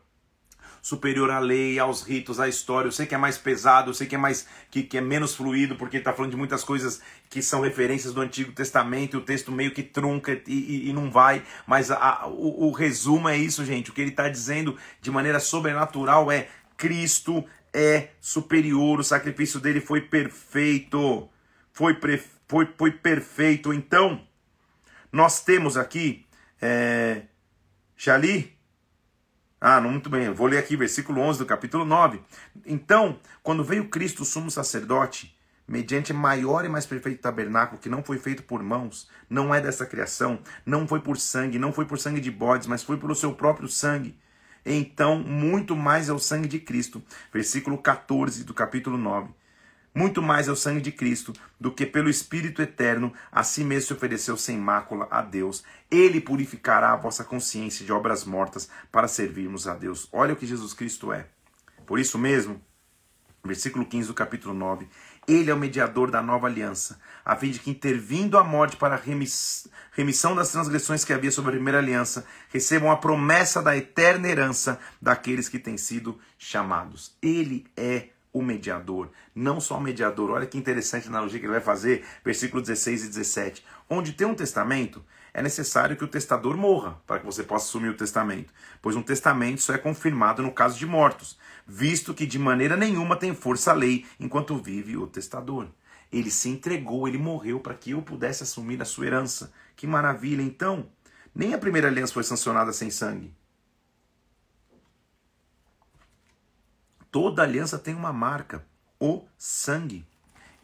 [0.82, 2.88] superior à lei, aos ritos, à história.
[2.88, 5.34] Eu sei que é mais pesado, eu sei que é mais que, que é menos
[5.34, 9.22] fluido, porque está falando de muitas coisas que são referências do Antigo Testamento, e o
[9.22, 11.42] texto meio que trunca e, e, e não vai.
[11.66, 13.90] Mas a, o, o resumo é isso, gente.
[13.90, 19.80] O que ele está dizendo de maneira sobrenatural é Cristo é superior, o sacrifício dele
[19.80, 21.28] foi perfeito.
[21.72, 21.96] Foi,
[22.48, 23.72] foi, foi perfeito.
[23.72, 24.26] Então,
[25.12, 26.26] nós temos aqui.
[26.60, 27.22] É,
[27.96, 28.56] Jali,
[29.60, 32.20] ah, muito bem, vou ler aqui, versículo 11 do capítulo 9.
[32.64, 35.36] Então, quando veio Cristo, o sumo sacerdote,
[35.68, 39.84] mediante maior e mais perfeito tabernáculo, que não foi feito por mãos, não é dessa
[39.84, 43.34] criação, não foi por sangue, não foi por sangue de bodes, mas foi pelo seu
[43.34, 44.16] próprio sangue.
[44.64, 47.02] Então, muito mais é o sangue de Cristo.
[47.32, 49.39] Versículo 14 do capítulo 9
[49.94, 53.88] muito mais é o sangue de Cristo do que pelo Espírito eterno a si mesmo
[53.88, 55.64] se ofereceu sem mácula a Deus.
[55.90, 60.08] Ele purificará a vossa consciência de obras mortas para servirmos a Deus.
[60.12, 61.26] Olha o que Jesus Cristo é.
[61.86, 62.62] Por isso mesmo,
[63.44, 64.88] versículo 15 do capítulo 9,
[65.26, 68.94] ele é o mediador da nova aliança, a fim de que, intervindo a morte para
[68.94, 69.00] a
[69.92, 74.78] remissão das transgressões que havia sobre a primeira aliança, recebam a promessa da eterna herança
[75.00, 77.16] daqueles que têm sido chamados.
[77.20, 80.30] Ele é o mediador, não só o mediador.
[80.30, 83.64] Olha que interessante a analogia que ele vai fazer, versículo 16 e 17.
[83.88, 87.88] Onde tem um testamento, é necessário que o testador morra para que você possa assumir
[87.88, 92.38] o testamento, pois um testamento só é confirmado no caso de mortos, visto que de
[92.38, 95.68] maneira nenhuma tem força a lei enquanto vive o testador.
[96.12, 99.52] Ele se entregou, ele morreu para que eu pudesse assumir a sua herança.
[99.76, 100.42] Que maravilha!
[100.42, 100.88] Então,
[101.32, 103.32] nem a primeira aliança foi sancionada sem sangue.
[107.10, 108.64] Toda aliança tem uma marca,
[108.98, 110.06] o sangue.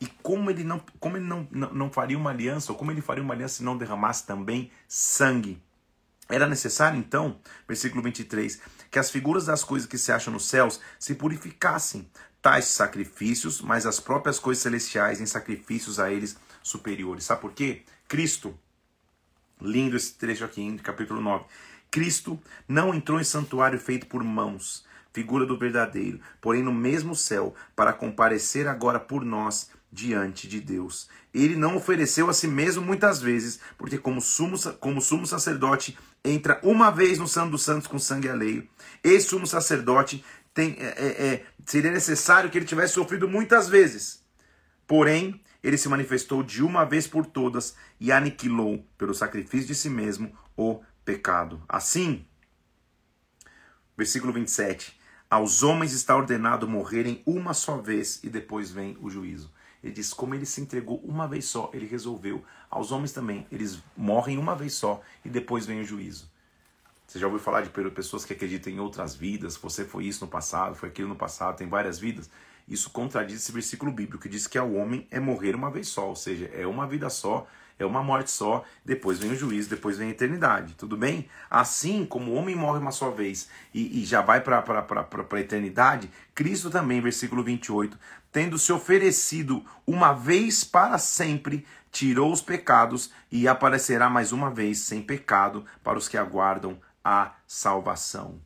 [0.01, 3.01] E como ele não, como ele não, não, não faria uma aliança, ou como ele
[3.01, 5.61] faria uma aliança se não derramasse também sangue?
[6.29, 10.81] Era necessário, então, versículo 23, que as figuras das coisas que se acham nos céus
[10.99, 12.11] se purificassem,
[12.43, 17.25] tais sacrifícios, mas as próprias coisas celestiais em sacrifícios a eles superiores.
[17.25, 17.83] Sabe por quê?
[18.07, 18.57] Cristo,
[19.61, 21.45] lindo esse trecho aqui, capítulo 9.
[21.91, 24.85] Cristo não entrou em santuário feito por mãos,
[25.17, 31.09] figura do verdadeiro, porém no mesmo céu, para comparecer agora por nós diante de Deus.
[31.33, 36.61] Ele não ofereceu a si mesmo muitas vezes, porque como sumo, como sumo sacerdote entra
[36.63, 38.69] uma vez no Santo dos Santos com sangue alheio.
[39.03, 44.23] Esse sumo sacerdote tem, é, é, é, seria necessário que ele tivesse sofrido muitas vezes.
[44.87, 49.89] Porém, ele se manifestou de uma vez por todas e aniquilou, pelo sacrifício de si
[49.89, 51.63] mesmo, o pecado.
[51.67, 52.27] Assim,
[53.97, 54.96] versículo 27,
[55.29, 59.51] aos homens está ordenado morrerem uma só vez e depois vem o juízo.
[59.83, 62.45] Ele diz: como ele se entregou uma vez só, ele resolveu.
[62.71, 66.31] Aos homens também, eles morrem uma vez só e depois vem o juízo.
[67.07, 69.57] Você já ouviu falar de pessoas que acreditam em outras vidas?
[69.57, 72.29] Você foi isso no passado, foi aquilo no passado, tem várias vidas.
[72.67, 76.09] Isso contradiz esse versículo bíblico que diz que ao homem é morrer uma vez só,
[76.09, 77.47] ou seja, é uma vida só,
[77.79, 81.29] é uma morte só, depois vem o juízo, depois vem a eternidade, tudo bem?
[81.51, 86.11] Assim como o homem morre uma só vez e, e já vai para a eternidade,
[86.35, 87.99] Cristo também, versículo 28,
[88.33, 94.79] tendo se oferecido uma vez para sempre, tirou os pecados e aparecerá mais uma vez
[94.79, 98.41] sem pecado para os que aguardam a salvação.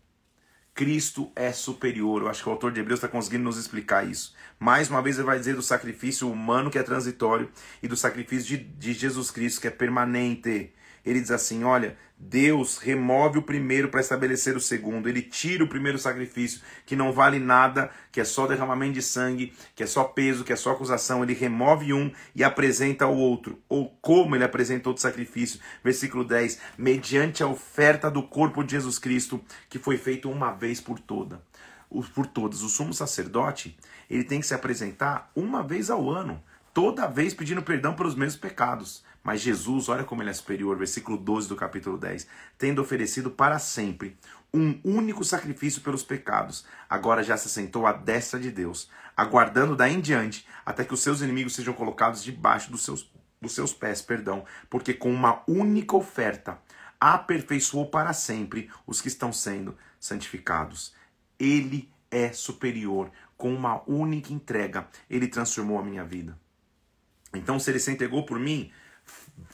[0.74, 2.22] Cristo é superior.
[2.22, 4.34] Eu acho que o autor de Hebreus está conseguindo nos explicar isso.
[4.62, 7.50] Mais uma vez ele vai dizer do sacrifício humano que é transitório
[7.82, 10.74] e do sacrifício de, de Jesus Cristo que é permanente.
[11.02, 15.08] Ele diz assim: olha, Deus remove o primeiro para estabelecer o segundo.
[15.08, 19.54] Ele tira o primeiro sacrifício, que não vale nada, que é só derramamento de sangue,
[19.74, 21.22] que é só peso, que é só acusação.
[21.22, 23.58] Ele remove um e apresenta o outro.
[23.66, 25.58] Ou como ele apresenta outro sacrifício.
[25.82, 30.82] Versículo 10: mediante a oferta do corpo de Jesus Cristo, que foi feito uma vez
[30.82, 31.40] por toda.
[32.14, 32.62] Por todas.
[32.62, 33.76] O sumo sacerdote,
[34.08, 38.40] ele tem que se apresentar uma vez ao ano, toda vez pedindo perdão pelos mesmos
[38.40, 39.04] pecados.
[39.22, 42.26] Mas Jesus, olha como ele é superior, versículo 12 do capítulo 10,
[42.56, 44.16] tendo oferecido para sempre
[44.52, 49.94] um único sacrifício pelos pecados, agora já se sentou à destra de Deus, aguardando daí
[49.94, 54.02] em diante até que os seus inimigos sejam colocados debaixo dos seus, dos seus pés,
[54.02, 56.58] perdão, porque com uma única oferta
[56.98, 60.94] aperfeiçoou para sempre os que estão sendo santificados.
[61.40, 66.38] Ele é superior, com uma única entrega, ele transformou a minha vida.
[67.34, 68.70] Então, se ele se entregou por mim,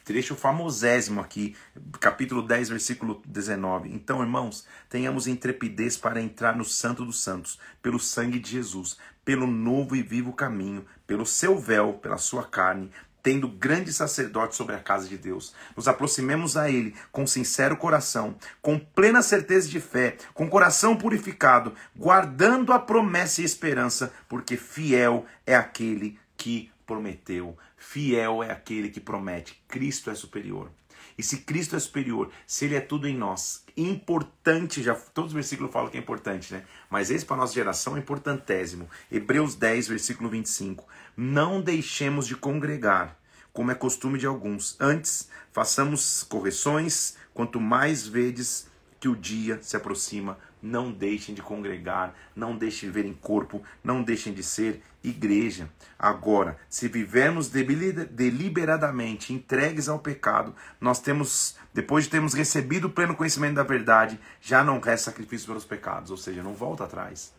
[0.04, 1.54] trecho famosésimo aqui,
[2.00, 3.92] capítulo 10, versículo 19.
[3.92, 9.46] Então, irmãos, tenhamos intrepidez para entrar no Santo dos Santos, pelo sangue de Jesus, pelo
[9.46, 12.90] novo e vivo caminho, pelo seu véu, pela sua carne,
[13.26, 15.52] tendo grande sacerdote sobre a casa de Deus.
[15.76, 21.74] Nos aproximemos a Ele com sincero coração, com plena certeza de fé, com coração purificado,
[21.96, 27.58] guardando a promessa e esperança, porque fiel é aquele que prometeu.
[27.76, 29.60] Fiel é aquele que promete.
[29.66, 30.70] Cristo é superior.
[31.18, 35.34] E se Cristo é superior, se Ele é tudo em nós, importante, já todos os
[35.34, 36.64] versículos falam que é importante, né?
[36.90, 38.88] Mas esse para nossa geração é importantésimo.
[39.10, 40.86] Hebreus 10, versículo 25.
[41.16, 43.18] Não deixemos de congregar,
[43.52, 44.76] como é costume de alguns.
[44.78, 48.66] Antes, façamos correções, quanto mais vedes
[49.00, 53.62] que o dia se aproxima não deixem de congregar, não deixem de ver em corpo,
[53.82, 55.70] não deixem de ser igreja.
[55.98, 63.14] Agora, se vivermos deliberadamente entregues ao pecado, nós temos, depois de termos recebido o pleno
[63.14, 67.32] conhecimento da verdade, já não resta sacrifício pelos pecados, ou seja, não volta atrás.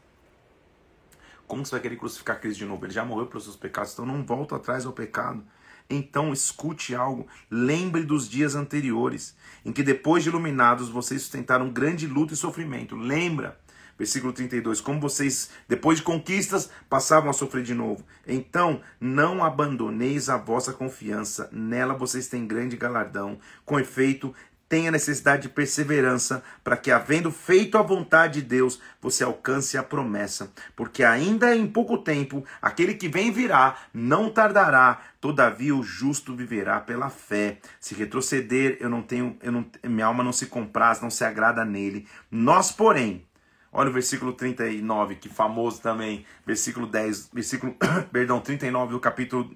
[1.45, 2.85] Como você vai querer crucificar Cristo de novo?
[2.85, 5.43] Ele já morreu pelos seus pecados, então não volta atrás ao pecado.
[5.89, 12.07] Então escute algo, lembre dos dias anteriores, em que depois de iluminados vocês sustentaram grande
[12.07, 12.95] luta e sofrimento.
[12.95, 13.57] Lembra?
[13.97, 14.79] Versículo 32.
[14.79, 18.05] Como vocês, depois de conquistas, passavam a sofrer de novo.
[18.27, 23.39] Então, não abandoneis a vossa confiança, nela vocês têm grande galardão.
[23.65, 24.33] Com efeito,
[24.69, 29.83] tenha necessidade de perseverança, para que, havendo feito a vontade de Deus, você alcance a
[29.83, 30.51] promessa.
[30.75, 36.79] Porque ainda em pouco tempo, aquele que vem virá, não tardará, todavia o justo viverá
[36.79, 37.59] pela fé.
[37.79, 41.63] Se retroceder, eu não tenho, eu não, minha alma não se compraz, não se agrada
[41.63, 42.07] nele.
[42.29, 43.25] Nós, porém,
[43.69, 47.75] Olha o versículo 39, que famoso também, versículo 10, versículo,
[48.11, 49.55] perdão, 39 do capítulo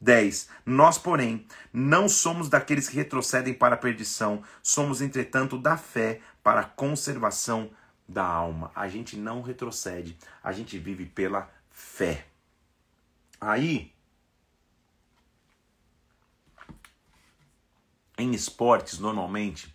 [0.00, 0.48] 10.
[0.64, 6.60] Nós, porém, não somos daqueles que retrocedem para a perdição, somos, entretanto, da fé para
[6.60, 7.70] a conservação
[8.08, 8.72] da alma.
[8.74, 12.26] A gente não retrocede, a gente vive pela fé.
[13.40, 13.92] Aí,
[18.16, 19.74] em esportes, normalmente,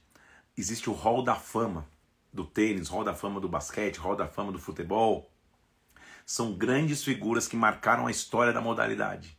[0.57, 1.87] existe o hall da fama
[2.33, 5.31] do tênis, hall da fama do basquete, hall da fama do futebol.
[6.25, 9.34] São grandes figuras que marcaram a história da modalidade.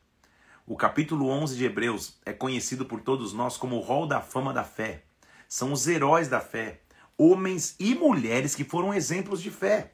[0.68, 4.52] O capítulo 11 de Hebreus é conhecido por todos nós como o Hall da Fama
[4.52, 5.04] da Fé.
[5.48, 6.80] São os heróis da fé,
[7.16, 9.92] homens e mulheres que foram exemplos de fé.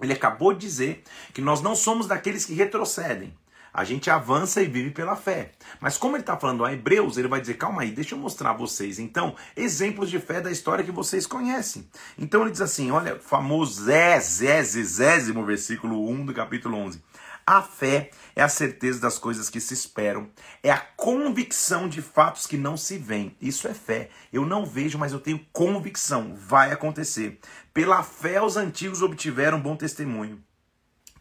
[0.00, 3.36] Ele acabou de dizer que nós não somos daqueles que retrocedem.
[3.70, 5.52] A gente avança e vive pela fé.
[5.78, 8.50] Mas como ele está falando a Hebreus, ele vai dizer: calma aí, deixa eu mostrar
[8.50, 11.86] a vocês, então, exemplos de fé da história que vocês conhecem.
[12.16, 17.02] Então ele diz assim: olha, famoso zésimo versículo 1 do capítulo 11.
[17.50, 20.28] A fé é a certeza das coisas que se esperam,
[20.62, 23.34] é a convicção de fatos que não se veem.
[23.40, 24.10] Isso é fé.
[24.30, 26.36] Eu não vejo, mas eu tenho convicção.
[26.36, 27.40] Vai acontecer.
[27.72, 30.44] Pela fé, os antigos obtiveram bom testemunho.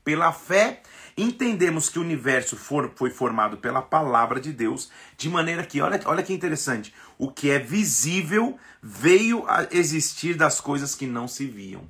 [0.04, 0.82] Pela fé,
[1.18, 5.98] entendemos que o universo for, foi formado pela palavra de Deus, de maneira que, olha,
[6.04, 11.46] olha que interessante, o que é visível veio a existir das coisas que não se
[11.46, 11.90] viam.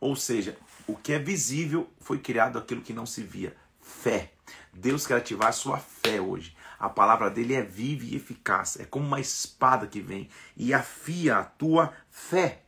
[0.00, 0.58] Ou seja,
[0.88, 3.54] o que é visível foi criado aquilo que não se via.
[3.86, 4.32] Fé.
[4.72, 6.56] Deus quer ativar a sua fé hoje.
[6.78, 11.38] A palavra dele é viva e eficaz, é como uma espada que vem e afia
[11.38, 12.62] a tua fé.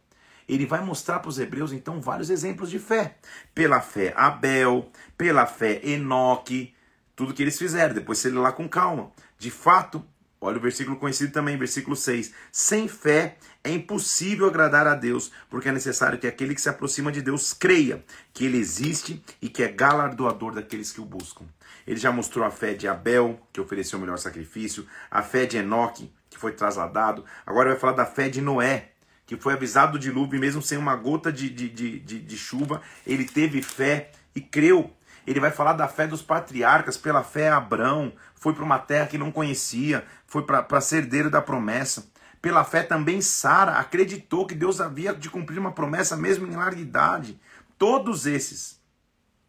[0.48, 3.18] Ele vai mostrar para os hebreus então vários exemplos de fé.
[3.52, 6.72] Pela fé Abel, pela fé Enoque,
[7.14, 7.94] tudo que eles fizeram.
[7.94, 9.10] Depois lê lá com calma.
[9.36, 10.02] De fato,
[10.40, 12.32] olha o versículo conhecido também, versículo 6.
[12.52, 17.12] Sem fé é impossível agradar a Deus, porque é necessário que aquele que se aproxima
[17.12, 21.44] de Deus creia que ele existe e que é galardoador daqueles que o buscam.
[21.86, 25.56] Ele já mostrou a fé de Abel, que ofereceu o melhor sacrifício, a fé de
[25.56, 27.24] Enoque, que foi trasladado.
[27.46, 28.90] Agora vai falar da fé de Noé,
[29.26, 32.80] que foi avisado do dilúvio, mesmo sem uma gota de, de, de, de, de chuva,
[33.06, 34.90] ele teve fé e creu.
[35.26, 38.10] Ele vai falar da fé dos patriarcas, pela fé Abraão,
[38.40, 42.06] foi para uma terra que não conhecia, foi para ser herdeiro da promessa.
[42.40, 46.80] Pela fé também Sara acreditou que Deus havia de cumprir uma promessa mesmo em larga
[46.80, 47.40] idade.
[47.76, 48.80] Todos esses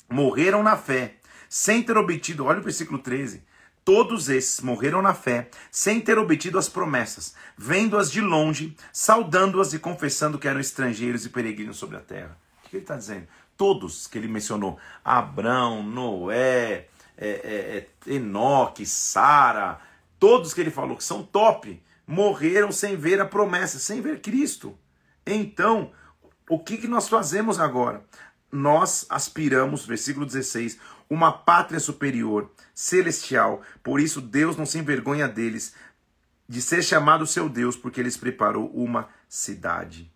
[0.10, 1.20] morreram na fé
[1.50, 3.44] sem ter obtido, olha o versículo 13.
[3.84, 9.80] Todos esses morreram na fé, sem ter obtido as promessas, vendo-as de longe, saudando-as e
[9.80, 12.38] confessando que eram estrangeiros e peregrinos sobre a terra.
[12.64, 13.28] O que ele está dizendo?
[13.58, 16.88] Todos que ele mencionou: Abrão, Noé,
[17.20, 17.78] é, é,
[18.10, 19.80] é, Enoque, Sara,
[20.18, 24.78] todos que ele falou que são top, morreram sem ver a promessa, sem ver Cristo.
[25.26, 25.92] Então,
[26.50, 28.04] o que, que nós fazemos agora?
[28.50, 33.62] Nós aspiramos, versículo 16, uma pátria superior, celestial.
[33.84, 35.76] Por isso Deus não se envergonha deles,
[36.48, 40.12] de ser chamado seu Deus, porque eles preparou uma cidade.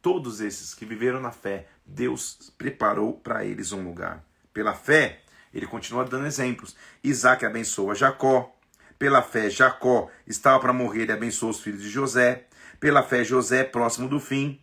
[0.00, 4.24] Todos esses que viveram na fé, Deus preparou para eles um lugar.
[4.54, 5.20] Pela fé,
[5.52, 6.76] ele continua dando exemplos.
[7.02, 8.52] Isaac abençoa Jacó.
[8.98, 12.46] Pela fé, Jacó estava para morrer e abençoou os filhos de José.
[12.80, 14.60] Pela fé, José, próximo do fim,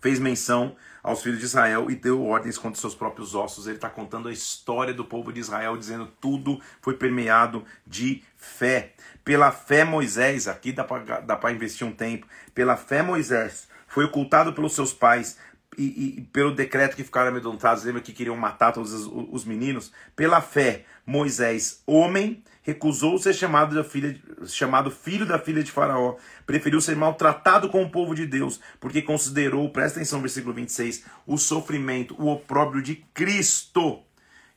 [0.00, 3.66] fez menção aos filhos de Israel e deu ordens contra seus próprios ossos.
[3.66, 8.92] Ele está contando a história do povo de Israel, dizendo tudo foi permeado de fé.
[9.24, 14.74] Pela fé, Moisés, aqui dá para investir um tempo, pela fé, Moisés foi ocultado pelos
[14.74, 15.36] seus pais
[15.78, 19.92] e, e, pelo decreto que ficaram amedrontados, lembra que queriam matar todos os, os meninos?
[20.16, 26.16] Pela fé, Moisés, homem, recusou ser chamado, da filha, chamado filho da filha de Faraó,
[26.44, 31.38] preferiu ser maltratado com o povo de Deus, porque considerou, presta atenção, versículo 26, o
[31.38, 34.02] sofrimento, o opróbrio de Cristo,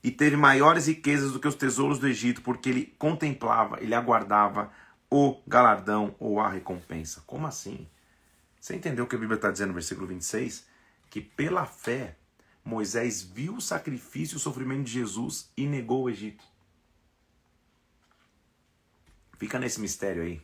[0.04, 4.70] e teve maiores riquezas do que os tesouros do Egito, porque ele contemplava, ele aguardava
[5.10, 7.24] o galardão ou a recompensa.
[7.26, 7.88] Como assim?
[8.60, 10.73] Você entendeu o que a Bíblia está dizendo no versículo 26?
[11.14, 12.18] Que pela fé,
[12.66, 16.44] Moisés viu o sacrifício e o sofrimento de Jesus e negou o Egito.
[19.38, 20.42] Fica nesse mistério aí.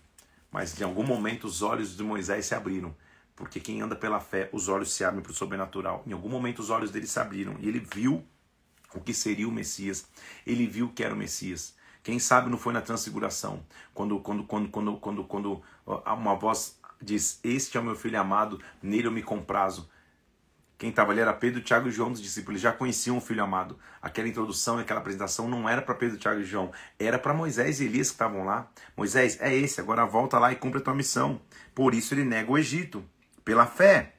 [0.51, 2.95] Mas de algum momento os olhos de Moisés se abriram.
[3.35, 6.03] Porque quem anda pela fé, os olhos se abrem para o sobrenatural.
[6.05, 7.57] Em algum momento os olhos dele se abriram.
[7.59, 8.23] E ele viu
[8.93, 10.05] o que seria o Messias.
[10.45, 11.75] Ele viu que era o Messias.
[12.03, 15.63] Quem sabe não foi na transfiguração, quando, quando, quando, quando, quando, quando
[16.05, 19.89] uma voz diz: Este é o meu filho amado, nele eu me comprazo.
[20.79, 22.61] Quem estava ali era Pedro, Tiago e João dos discípulos.
[22.61, 23.77] Já conheciam o Filho amado.
[24.01, 26.71] Aquela introdução e aquela apresentação não era para Pedro, Tiago e João.
[26.97, 28.71] Era para Moisés e Elias que estavam lá.
[28.95, 31.41] Moisés, é esse, agora volta lá e cumpre a tua missão.
[31.75, 33.03] Por isso ele nega o Egito.
[33.43, 34.13] Pela fé,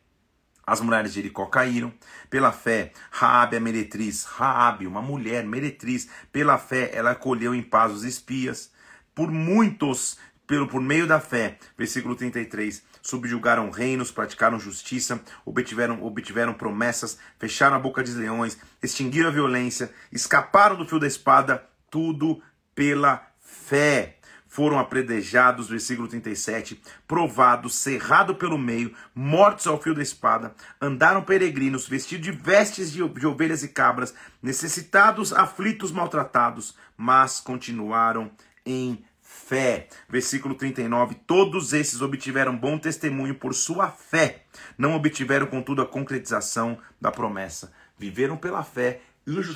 [0.67, 1.95] as mulheres de Jericó caíram.
[2.29, 6.11] Pela fé, Raabe, a meretriz, Raabe, uma mulher meretriz.
[6.31, 8.71] Pela fé, ela acolheu em paz os espias.
[9.15, 16.55] Por muitos, pelo por meio da fé, versículo 33, subjugaram reinos, praticaram justiça, obtiveram, obtiveram
[16.55, 22.43] promessas, fecharam a boca de leões, extinguiram a violência, escaparam do fio da espada, tudo
[22.75, 24.17] pela fé.
[24.47, 31.89] Foram apredejados, versículo 37, provados, cerrados pelo meio, mortos ao fio da espada, andaram peregrinos,
[31.89, 38.29] vestidos de vestes de ovelhas e cabras, necessitados, aflitos, maltratados, mas continuaram
[38.67, 39.05] em
[39.51, 39.89] fé.
[40.09, 44.45] Versículo 39: Todos esses obtiveram bom testemunho por sua fé,
[44.79, 47.73] não obtiveram, contudo, a concretização da promessa.
[47.99, 49.01] Viveram pela fé,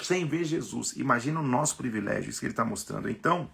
[0.02, 0.94] sem ver Jesus.
[0.96, 3.08] Imagina o nosso privilégio, isso que ele está mostrando.
[3.08, 3.48] Então,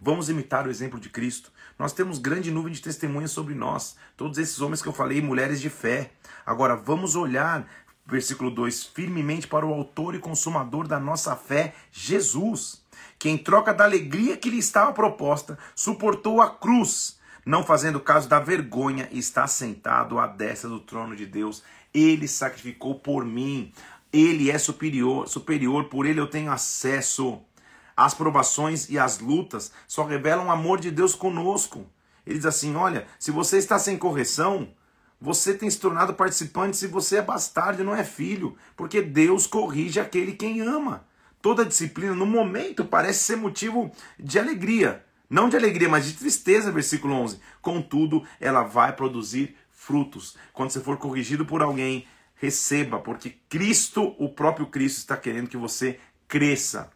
[0.00, 1.50] Vamos imitar o exemplo de Cristo.
[1.76, 3.96] Nós temos grande nuvem de testemunhas sobre nós.
[4.16, 6.12] Todos esses homens que eu falei, mulheres de fé.
[6.46, 7.68] Agora, vamos olhar,
[8.08, 12.82] versículo 2, firmemente para o autor e consumador da nossa fé, Jesus
[13.18, 18.28] que em troca da alegria que lhe estava proposta, suportou a cruz, não fazendo caso
[18.28, 21.62] da vergonha, está sentado à destra do trono de Deus.
[21.92, 23.72] Ele sacrificou por mim.
[24.12, 27.40] Ele é superior, superior, por ele eu tenho acesso.
[27.96, 31.86] As provações e as lutas só revelam o amor de Deus conosco.
[32.26, 34.68] Ele diz assim: olha, se você está sem correção,
[35.20, 39.46] você tem se tornado participante se você é bastardo e não é filho, porque Deus
[39.46, 41.06] corrige aquele quem ama.
[41.42, 45.04] Toda disciplina, no momento, parece ser motivo de alegria.
[45.30, 47.40] Não de alegria, mas de tristeza, versículo 11.
[47.60, 50.36] Contudo, ela vai produzir frutos.
[50.52, 55.56] Quando você for corrigido por alguém, receba, porque Cristo, o próprio Cristo, está querendo que
[55.56, 56.90] você cresça.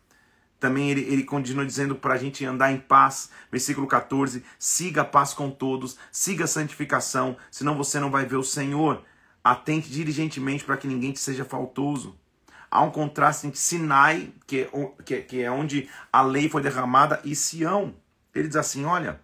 [0.62, 3.30] Também ele, ele continua dizendo para a gente andar em paz.
[3.50, 8.36] Versículo 14: siga a paz com todos, siga a santificação, senão você não vai ver
[8.36, 9.02] o Senhor.
[9.42, 12.16] Atente diligentemente para que ninguém te seja faltoso.
[12.70, 17.20] Há um contraste entre Sinai, que é, que, que é onde a lei foi derramada,
[17.24, 17.96] e Sião.
[18.32, 19.20] Ele diz assim: olha,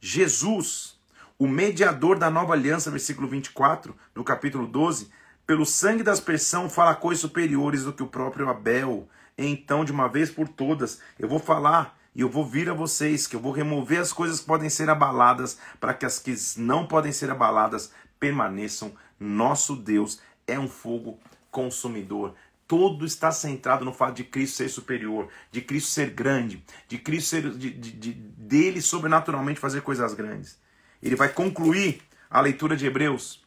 [0.00, 0.98] Jesus,
[1.38, 5.10] o mediador da nova aliança, versículo 24, no capítulo 12,
[5.46, 9.08] pelo sangue da aspersão fala coisas superiores do que o próprio Abel.
[9.36, 13.26] Então, de uma vez por todas, eu vou falar e eu vou vir a vocês
[13.26, 16.86] que eu vou remover as coisas que podem ser abaladas para que as que não
[16.86, 18.92] podem ser abaladas permaneçam.
[19.18, 21.18] Nosso Deus é um fogo
[21.50, 22.34] consumidor.
[22.66, 27.28] Todo está centrado no fato de Cristo ser superior, de Cristo ser grande, de Cristo
[27.28, 30.58] ser de, de, de, dele sobrenaturalmente fazer coisas grandes.
[31.02, 33.43] Ele vai concluir a leitura de Hebreus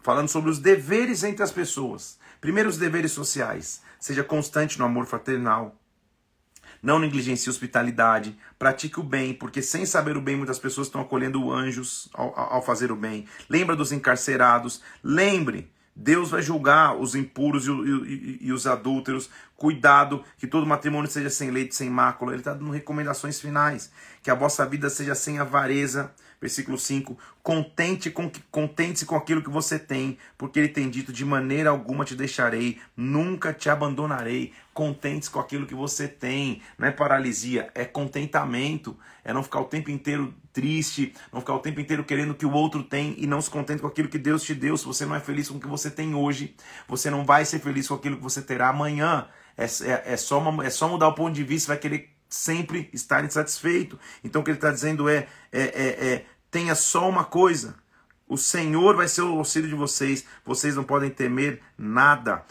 [0.00, 2.18] falando sobre os deveres entre as pessoas.
[2.40, 3.82] Primeiro, os deveres sociais.
[3.98, 5.76] Seja constante no amor fraternal.
[6.82, 8.38] Não negligencie hospitalidade.
[8.58, 12.62] Pratique o bem, porque sem saber o bem, muitas pessoas estão acolhendo anjos ao, ao
[12.64, 13.26] fazer o bem.
[13.48, 14.80] Lembra dos encarcerados.
[15.02, 15.70] Lembre
[16.00, 19.28] Deus vai julgar os impuros e, e, e, os adúlteros.
[19.56, 22.30] Cuidado que todo matrimônio seja sem leite, sem mácula.
[22.30, 23.90] Ele está dando recomendações finais.
[24.22, 26.12] Que a vossa vida seja sem avareza.
[26.40, 31.24] Versículo 5: Contente com contente-se com aquilo que você tem, porque ele tem dito: de
[31.24, 34.52] maneira alguma te deixarei, nunca te abandonarei.
[34.72, 36.62] Contente-se com aquilo que você tem.
[36.78, 38.96] Não é paralisia, é contentamento.
[39.24, 42.52] É não ficar o tempo inteiro triste, não ficar o tempo inteiro querendo que o
[42.52, 44.76] outro tem e não se contente com aquilo que Deus te deu.
[44.76, 46.54] Se você não é feliz com o que você tem hoje,
[46.86, 49.28] você não vai ser feliz com aquilo que você terá amanhã.
[49.56, 52.90] É, é, é, só, uma, é só mudar o ponto de vista, vai querer sempre
[52.92, 53.98] estar insatisfeito.
[54.22, 57.76] Então o que ele está dizendo é, é, é, é, tenha só uma coisa.
[58.28, 60.24] O Senhor vai ser o auxílio de vocês.
[60.44, 62.44] Vocês não podem temer nada.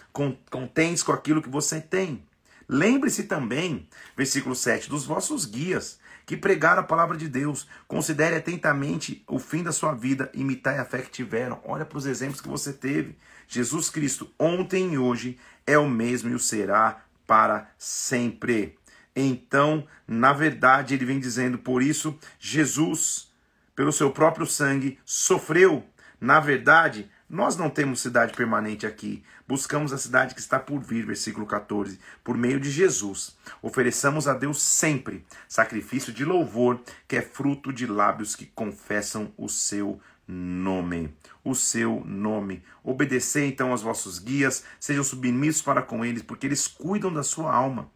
[0.49, 2.23] Contentes com aquilo que você tem.
[2.67, 7.67] Lembre-se também, versículo 7, dos vossos guias que pregaram a palavra de Deus.
[7.87, 11.61] Considere atentamente o fim da sua vida, imitai a fé que tiveram.
[11.63, 13.15] Olha para os exemplos que você teve.
[13.47, 18.76] Jesus Cristo, ontem e hoje, é o mesmo e o será para sempre.
[19.19, 23.33] Então, na verdade, ele vem dizendo, por isso, Jesus,
[23.75, 25.83] pelo seu próprio sangue, sofreu.
[26.21, 29.23] Na verdade, nós não temos cidade permanente aqui.
[29.47, 33.35] Buscamos a cidade que está por vir, versículo 14, por meio de Jesus.
[33.59, 39.49] Ofereçamos a Deus sempre sacrifício de louvor, que é fruto de lábios que confessam o
[39.49, 41.11] seu nome.
[41.43, 42.63] O seu nome.
[42.83, 47.51] Obedecei então aos vossos guias, sejam submissos para com eles, porque eles cuidam da sua
[47.51, 47.89] alma.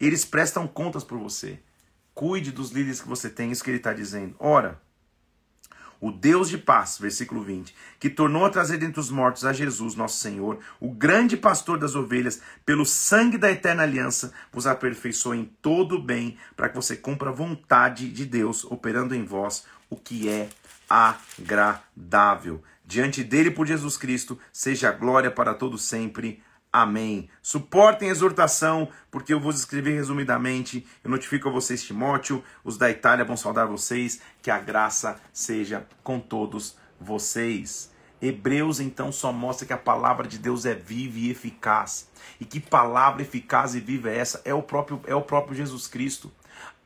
[0.00, 1.58] Eles prestam contas por você.
[2.14, 4.34] Cuide dos líderes que você tem, isso que ele está dizendo.
[4.38, 4.80] Ora,
[6.00, 9.96] o Deus de paz, versículo 20, que tornou a trazer dentre os mortos a Jesus,
[9.96, 15.44] nosso Senhor, o grande pastor das ovelhas, pelo sangue da eterna aliança, vos aperfeiçoou em
[15.60, 19.96] todo o bem, para que você cumpra a vontade de Deus, operando em vós o
[19.96, 20.48] que é
[20.88, 22.62] agradável.
[22.84, 26.42] Diante dele, por Jesus Cristo, seja a glória para todo sempre.
[26.72, 27.30] Amém.
[27.42, 30.86] Suportem a exortação, porque eu vou escrever resumidamente.
[31.02, 34.20] Eu notifico a vocês, Timóteo, os da Itália vão saudar vocês.
[34.42, 37.90] Que a graça seja com todos vocês.
[38.20, 42.08] Hebreus então só mostra que a palavra de Deus é viva e eficaz.
[42.40, 44.42] E que palavra eficaz e viva é essa?
[44.44, 46.30] É o próprio, é o próprio Jesus Cristo.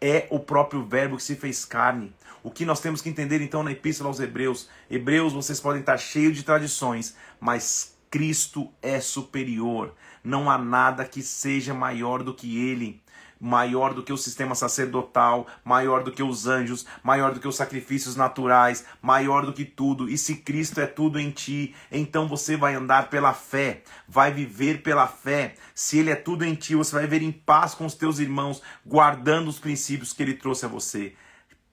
[0.01, 2.15] É o próprio Verbo que se fez carne.
[2.43, 4.69] O que nós temos que entender então na Epístola aos Hebreus?
[4.91, 9.95] Hebreus, vocês podem estar cheios de tradições, mas Cristo é superior.
[10.23, 13.01] Não há nada que seja maior do que ele,
[13.41, 17.57] maior do que o sistema sacerdotal, maior do que os anjos, maior do que os
[17.57, 20.11] sacrifícios naturais, maior do que tudo.
[20.11, 24.83] E se Cristo é tudo em ti, então você vai andar pela fé, vai viver
[24.83, 25.55] pela fé.
[25.75, 28.61] Se ele é tudo em ti, você vai viver em paz com os teus irmãos,
[28.85, 31.15] guardando os princípios que ele trouxe a você.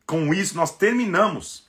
[0.05, 1.67] Com isso, nós terminamos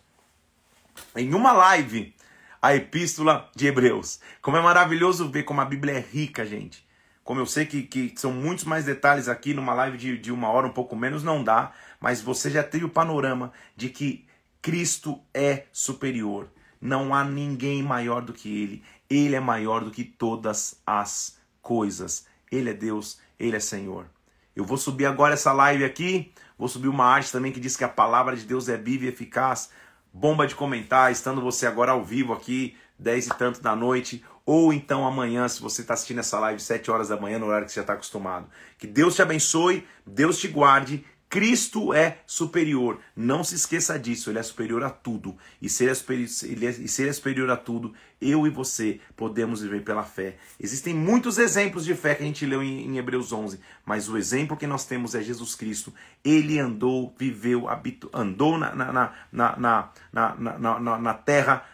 [1.16, 2.14] em uma live
[2.60, 4.20] a epístola de Hebreus.
[4.42, 6.86] Como é maravilhoso ver como a Bíblia é rica, gente.
[7.24, 10.48] Como eu sei que, que são muitos mais detalhes aqui numa live de, de uma
[10.48, 14.26] hora, um pouco menos, não dá, mas você já tem o panorama de que
[14.60, 16.48] Cristo é superior.
[16.80, 18.82] Não há ninguém maior do que ele.
[19.08, 22.26] Ele é maior do que todas as coisas.
[22.50, 24.06] Ele é Deus, Ele é Senhor.
[24.54, 27.84] Eu vou subir agora essa live aqui, vou subir uma arte também que diz que
[27.84, 29.70] a palavra de Deus é viva e eficaz.
[30.12, 34.72] Bomba de comentar, estando você agora ao vivo aqui, 10 e tanto da noite, ou
[34.72, 37.72] então amanhã, se você está assistindo essa live 7 horas da manhã, no horário que
[37.72, 38.46] você já está acostumado.
[38.76, 42.98] Que Deus te abençoe, Deus te guarde, Cristo é superior.
[43.14, 44.28] Não se esqueça disso.
[44.28, 45.38] Ele é superior a tudo.
[45.62, 48.48] E se ele é superior, ele é, e se ele é superior a tudo, eu
[48.48, 50.36] e você podemos viver pela fé.
[50.58, 54.18] Existem muitos exemplos de fé que a gente leu em, em Hebreus 11, mas o
[54.18, 55.94] exemplo que nós temos é Jesus Cristo.
[56.24, 61.64] Ele andou, viveu, habitou, andou na, na, na, na, na, na, na terra,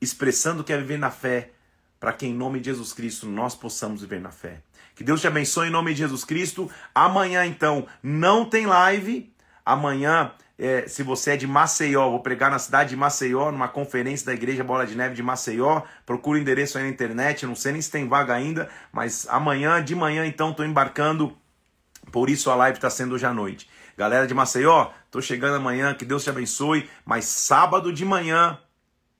[0.00, 1.50] expressando que é viver na fé,
[1.98, 4.62] para que em nome de Jesus Cristo nós possamos viver na fé.
[4.98, 6.68] Que Deus te abençoe em nome de Jesus Cristo.
[6.92, 9.32] Amanhã, então, não tem live.
[9.64, 14.26] Amanhã, é, se você é de Maceió, vou pregar na cidade de Maceió, numa conferência
[14.26, 15.82] da Igreja Bola de Neve de Maceió.
[16.04, 17.46] Procura o endereço aí na internet.
[17.46, 21.32] Não sei nem se tem vaga ainda, mas amanhã, de manhã, então, estou embarcando.
[22.10, 23.70] Por isso a live está sendo hoje à noite.
[23.96, 25.94] Galera de Maceió, estou chegando amanhã.
[25.94, 26.90] Que Deus te abençoe.
[27.04, 28.58] Mas sábado de manhã.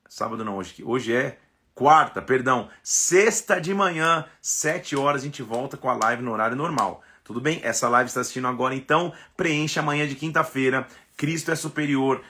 [0.08, 1.38] Sábado não, hoje, hoje é
[1.78, 6.56] quarta, perdão, sexta de manhã, sete horas, a gente volta com a live no horário
[6.56, 7.04] normal.
[7.22, 7.60] Tudo bem?
[7.62, 10.88] Essa live está assistindo agora, então preencha amanhã de quinta-feira.
[11.16, 12.20] Cristo é superior.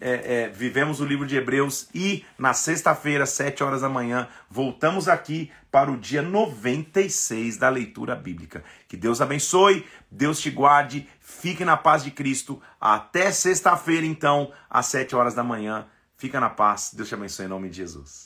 [0.00, 5.06] É, é, vivemos o livro de Hebreus e na sexta-feira, sete horas da manhã, voltamos
[5.06, 8.64] aqui para o dia 96 da leitura bíblica.
[8.88, 12.62] Que Deus abençoe, Deus te guarde, fique na paz de Cristo.
[12.80, 15.86] Até sexta-feira, então, às sete horas da manhã.
[16.16, 16.94] Fica na paz.
[16.94, 18.25] Deus te abençoe em nome de Jesus.